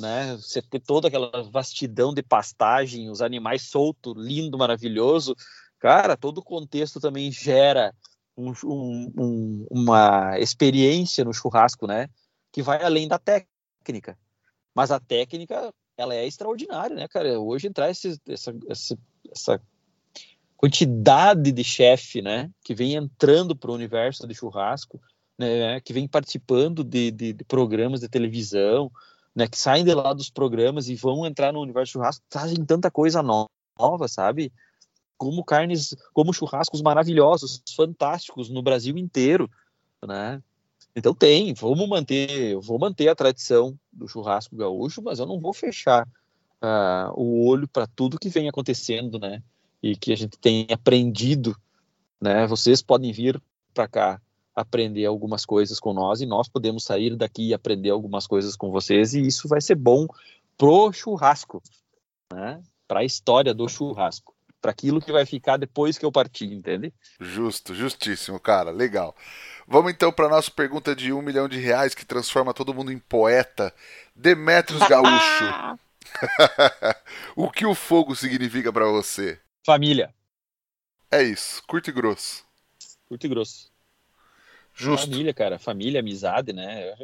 [0.00, 5.36] né, você ter toda aquela vastidão de pastagem, os animais soltos, lindo, maravilhoso.
[5.78, 7.94] Cara, todo o contexto também gera
[8.36, 12.08] um, um, uma experiência no churrasco, né?
[12.52, 14.18] Que vai além da técnica.
[14.74, 17.38] Mas a técnica, ela é extraordinária, né, cara?
[17.38, 18.98] Hoje entrar esse, essa, essa,
[19.30, 19.62] essa
[20.56, 22.50] quantidade de chefe, né?
[22.64, 25.00] Que vem entrando para o universo de churrasco,
[25.38, 25.80] né?
[25.80, 28.90] Que vem participando de, de, de programas de televisão,
[29.34, 29.46] né?
[29.46, 33.22] Que saem de lá dos programas e vão entrar no universo churrasco, trazem tanta coisa
[33.22, 34.52] nova, sabe?
[35.16, 39.50] Como carnes, como churrascos maravilhosos, fantásticos no Brasil inteiro,
[40.06, 40.42] né?
[40.94, 45.40] Então tem, vamos manter, eu vou manter a tradição do churrasco gaúcho, mas eu não
[45.40, 46.06] vou fechar
[46.62, 49.42] uh, o olho para tudo que vem acontecendo, né?
[49.82, 51.56] E que a gente tem aprendido,
[52.20, 52.46] né?
[52.46, 53.42] Vocês podem vir
[53.72, 54.20] para cá
[54.54, 58.70] aprender algumas coisas com nós e nós podemos sair daqui e aprender algumas coisas com
[58.70, 60.06] vocês e isso vai ser bom
[60.56, 61.60] pro churrasco,
[62.32, 62.62] né?
[62.86, 64.34] Para a história do churrasco
[64.64, 66.90] para aquilo que vai ficar depois que eu partir, entende?
[67.20, 69.14] Justo, justíssimo, cara, legal.
[69.68, 72.98] Vamos então para nossa pergunta de um milhão de reais que transforma todo mundo em
[72.98, 73.74] poeta.
[74.16, 75.78] Demetrios Gaúcho.
[77.36, 79.38] o que o fogo significa para você?
[79.66, 80.14] Família.
[81.10, 82.42] É isso, curto e grosso.
[83.04, 83.70] Curto e grosso.
[84.74, 85.08] Justo.
[85.08, 86.94] Família, cara, família, amizade, né?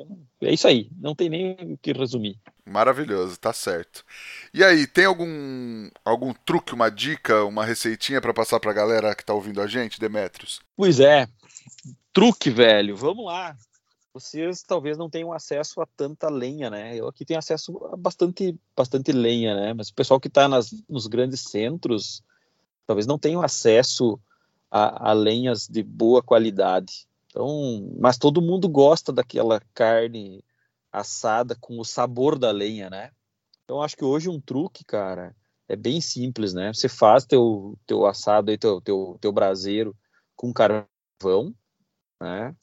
[0.41, 2.37] É isso aí, não tem nem o que resumir.
[2.64, 4.05] Maravilhoso, tá certo.
[4.53, 9.25] E aí, tem algum algum truque, uma dica, uma receitinha para passar pra galera que
[9.25, 10.61] tá ouvindo a gente, Demetrios?
[10.77, 11.29] Pois é.
[12.12, 12.97] Truque, velho.
[12.97, 13.57] Vamos lá.
[14.12, 16.97] Vocês talvez não tenham acesso a tanta lenha, né?
[16.97, 19.73] Eu aqui tenho acesso a bastante bastante lenha, né?
[19.73, 22.23] Mas o pessoal que tá nas, nos grandes centros
[22.85, 24.18] talvez não tenha acesso
[24.68, 27.07] a, a lenhas de boa qualidade.
[27.31, 30.45] Então, mas todo mundo gosta daquela carne
[30.93, 33.12] assada com o sabor da lenha, né?
[33.64, 35.35] Então acho que hoje um truque, cara,
[35.68, 36.72] é bem simples, né?
[36.74, 39.97] Você faz teu, teu assado aí, teu, teu, teu braseiro
[40.35, 41.55] com carvão,
[42.20, 42.55] né?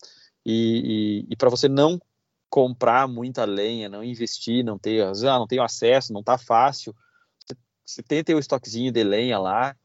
[0.45, 1.97] E, e, e para você não
[2.49, 6.93] comprar muita lenha, não investir, não ter, ah, não tenho acesso, não tá fácil,
[7.39, 9.75] você, você tem teu estoquezinho de lenha lá,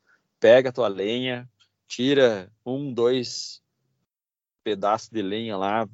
[0.40, 1.48] pega a tua lenha,
[1.86, 3.61] tira um, dois
[4.62, 5.88] pedaços de lenha lá,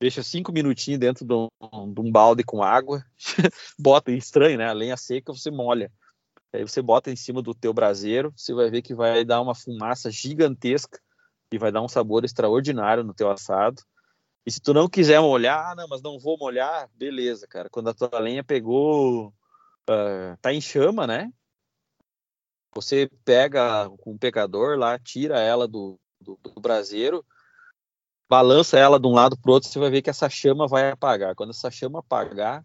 [0.00, 3.04] deixa cinco minutinhos dentro de um, de um balde com água,
[3.78, 4.68] bota, estranho, né?
[4.68, 5.92] A lenha seca você molha.
[6.52, 9.54] Aí você bota em cima do teu braseiro, você vai ver que vai dar uma
[9.54, 11.00] fumaça gigantesca
[11.52, 13.82] e vai dar um sabor extraordinário no teu assado.
[14.44, 17.68] E se tu não quiser molhar, ah, não, mas não vou molhar, beleza, cara.
[17.70, 21.30] Quando a tua lenha pegou, uh, tá em chama, né?
[22.74, 27.24] Você pega com um pecador lá, tira ela do, do, do braseiro,
[28.30, 30.92] balança ela de um lado para o outro, você vai ver que essa chama vai
[30.92, 31.34] apagar.
[31.34, 32.64] Quando essa chama apagar,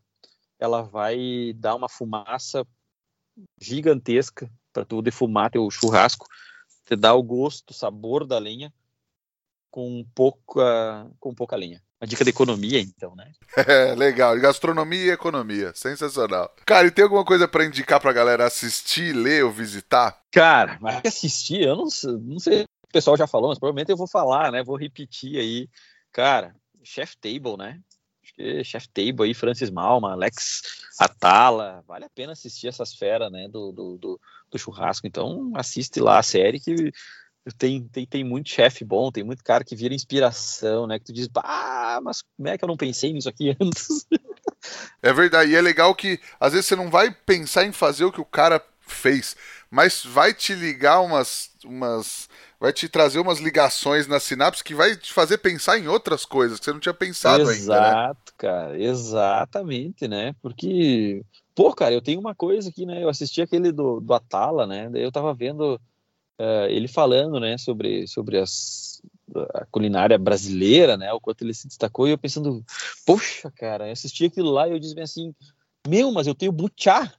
[0.59, 2.63] ela vai dar uma fumaça
[3.59, 6.28] gigantesca para tu defumar teu churrasco,
[6.86, 8.72] te dá o gosto, o sabor da lenha
[9.72, 11.82] com pouca, com pouca lenha.
[11.99, 13.32] Uma dica de economia, então, né?
[13.68, 14.39] É, legal.
[14.39, 15.72] Gastronomia e economia.
[15.74, 16.53] Sensacional.
[16.66, 20.22] Cara, e tem alguma coisa para indicar pra galera assistir, ler ou visitar?
[20.32, 21.88] Cara, mas assistir, eu não,
[22.22, 24.63] não sei pessoal já falou, mas provavelmente eu vou falar, né?
[24.63, 25.67] Vou repetir aí.
[26.13, 27.81] Cara, Chef Table, né?
[28.23, 30.61] Acho que Chef Table aí, Francis Malma, Alex
[30.97, 33.49] Atala, vale a pena assistir essas feras, né?
[33.49, 35.05] Do, do, do, do churrasco.
[35.05, 36.89] Então, assiste lá a série que
[37.57, 40.97] tem, tem, tem muito chefe bom, tem muito cara que vira inspiração, né?
[40.97, 44.07] Que tu diz, ah, mas como é que eu não pensei nisso aqui antes?
[45.03, 48.11] É verdade, e é legal que às vezes você não vai pensar em fazer o
[48.11, 49.35] que o cara fez,
[49.69, 52.29] mas vai te ligar umas, umas
[52.66, 56.57] vai te trazer umas ligações na sinapse que vai te fazer pensar em outras coisas
[56.57, 57.82] que você não tinha pensado Exato, ainda.
[57.82, 57.88] Né?
[57.88, 60.36] Exato, cara, exatamente, né?
[60.41, 63.03] Porque, pô, cara, eu tenho uma coisa aqui, né?
[63.03, 64.89] Eu assisti aquele do, do Atala, né?
[64.89, 65.80] Daí eu tava vendo
[66.41, 68.99] uh, ele falando, né, sobre, sobre as,
[69.53, 71.13] a culinária brasileira, né?
[71.13, 72.66] O quanto ele se destacou, e eu pensando,
[73.05, 75.36] poxa, cara, eu assisti aquilo lá e eu disse assim,
[75.88, 77.13] meu, mas eu tenho butiá.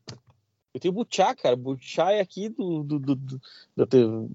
[0.76, 1.56] Eu tenho Butiá, cara.
[1.56, 4.30] Butiá é aqui do, do, do, do,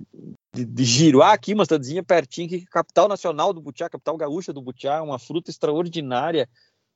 [0.51, 4.51] de, de Giruá, aqui, uma cidadezinha pertinho, que é capital nacional do Butiá, capital gaúcha
[4.51, 6.49] do Butiá, uma fruta extraordinária,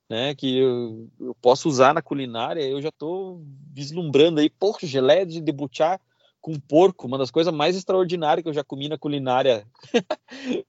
[0.09, 2.63] né, que eu, eu posso usar na culinária.
[2.63, 3.39] Eu já estou
[3.71, 5.99] vislumbrando aí, porra, geleia de, de Butiá
[6.41, 9.67] com porco, uma das coisas mais extraordinárias que eu já comi na culinária.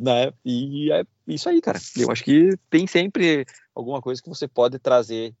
[0.00, 0.32] né?
[0.42, 1.78] E é isso aí, cara.
[1.98, 5.34] Eu acho que tem sempre alguma coisa que você pode trazer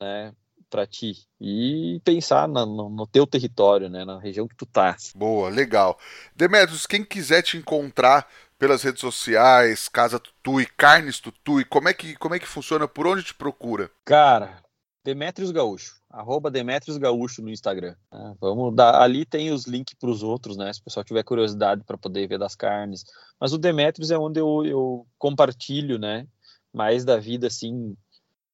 [0.00, 0.34] né,
[0.72, 4.96] para ti e pensar no, no, teu território, né, na região que tu tá.
[5.14, 5.98] Boa, legal.
[6.34, 8.26] Demetrios, quem quiser te encontrar
[8.58, 12.88] pelas redes sociais, Casa Tutui, Carnes Tutui, como é que como é que funciona?
[12.88, 13.90] Por onde te procura?
[14.02, 14.62] Cara,
[15.04, 17.94] Demetrios Gaúcho, arroba Demetrios Gaúcho no Instagram.
[18.10, 20.72] É, vamos dar, ali tem os links para os outros, né?
[20.72, 23.04] Se o pessoal tiver curiosidade para poder ver das carnes.
[23.38, 26.26] Mas o Demetrios é onde eu, eu compartilho, né?
[26.72, 27.94] Mais da vida assim.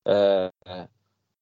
[0.04, 0.50] É,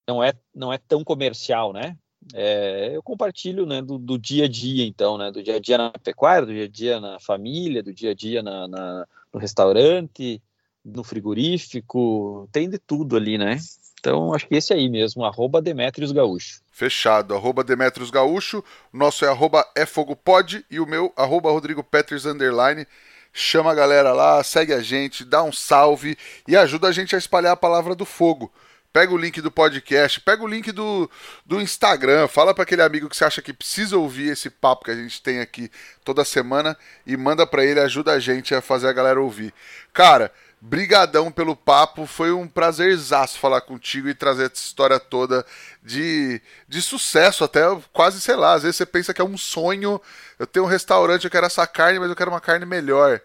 [0.06, 1.96] não é, não é tão comercial, né?
[2.34, 5.30] É, eu compartilho né, do, do, dia a dia, então, né?
[5.30, 8.14] Do dia a dia na pecuária, do dia a dia na família, do dia a
[8.14, 10.42] dia na, na, no restaurante,
[10.84, 13.58] no frigorífico, tem de tudo ali, né?
[13.98, 16.60] Então, acho que esse aí mesmo, arroba Demetrios Gaúcho.
[16.70, 22.24] Fechado, arroba Demetrios Gaúcho, o nosso é arroba efogopod e o meu, arroba Rodrigo Peters,
[22.24, 22.86] underline.
[23.32, 27.18] Chama a galera lá, segue a gente, dá um salve e ajuda a gente a
[27.18, 28.52] espalhar a palavra do fogo.
[28.96, 31.10] Pega o link do podcast, pega o link do,
[31.44, 34.90] do Instagram, fala para aquele amigo que você acha que precisa ouvir esse papo que
[34.90, 35.70] a gente tem aqui
[36.02, 36.74] toda semana
[37.06, 39.52] e manda para ele, ajuda a gente a fazer a galera ouvir.
[39.92, 45.44] Cara, brigadão pelo papo, foi um prazerzaço falar contigo e trazer essa história toda
[45.82, 50.00] de, de sucesso, até quase, sei lá, às vezes você pensa que é um sonho,
[50.38, 53.20] eu tenho um restaurante, eu quero essa carne, mas eu quero uma carne melhor.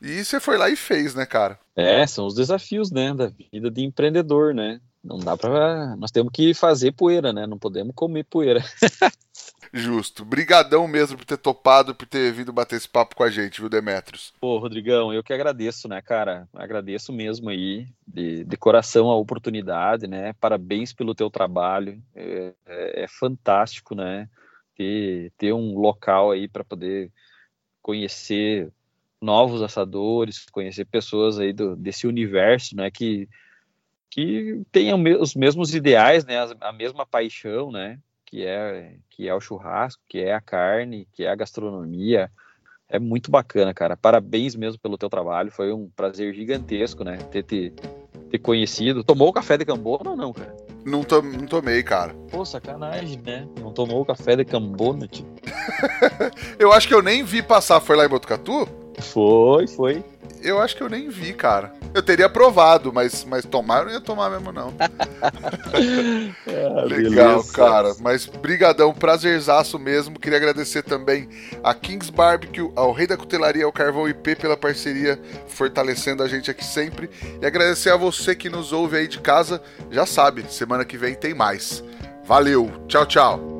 [0.00, 1.58] E você foi lá e fez, né, cara?
[1.74, 4.80] É, são os desafios, né, da vida de empreendedor, né?
[5.02, 5.96] Não dá para.
[5.96, 7.46] Nós temos que fazer poeira, né?
[7.46, 8.62] Não podemos comer poeira.
[9.72, 10.24] Justo.
[10.24, 13.68] Brigadão mesmo por ter topado, por ter vindo bater esse papo com a gente, viu,
[13.68, 14.32] Demetrios?
[14.40, 16.48] Pô, Rodrigão, eu que agradeço, né, cara?
[16.54, 20.32] Agradeço mesmo aí, de, de coração a oportunidade, né?
[20.34, 22.02] Parabéns pelo teu trabalho.
[22.14, 24.28] É, é, é fantástico, né?
[24.74, 27.12] Ter, ter um local aí para poder
[27.82, 28.72] conhecer
[29.20, 32.90] novos assadores, conhecer pessoas aí do, desse universo, né?
[32.90, 33.28] Que
[34.10, 39.40] que tenham os mesmos ideais, né, a mesma paixão, né, que é que é o
[39.40, 42.30] churrasco, que é a carne, que é a gastronomia,
[42.88, 43.96] é muito bacana, cara.
[43.96, 45.50] Parabéns mesmo pelo teu trabalho.
[45.50, 47.18] Foi um prazer gigantesco, né?
[47.30, 47.72] Ter te
[48.30, 49.04] ter conhecido.
[49.04, 50.54] Tomou o café de Cambona ou não, cara?
[50.84, 52.14] Não, to não tomei, cara.
[52.30, 53.46] Pô, sacanagem, né?
[53.60, 55.26] Não tomou o café de Cambona, tio.
[56.58, 57.80] eu acho que eu nem vi passar.
[57.80, 58.66] Foi lá em Botucatu?
[59.00, 60.04] Foi, foi.
[60.42, 61.72] Eu acho que eu nem vi, cara.
[61.94, 64.72] Eu teria provado, mas, mas tomar eu não ia tomar mesmo, não.
[64.78, 67.52] ah, Legal, beleza.
[67.52, 67.94] cara.
[68.00, 70.18] Mas brigadão, prazerzaço mesmo.
[70.18, 71.28] Queria agradecer também
[71.62, 76.50] a Kings Barbecue, ao Rei da Cutelaria, ao Carvão IP pela parceria, fortalecendo a gente
[76.50, 77.10] aqui sempre.
[77.40, 79.62] E agradecer a você que nos ouve aí de casa.
[79.90, 81.82] Já sabe, semana que vem tem mais.
[82.24, 83.58] Valeu, tchau, tchau.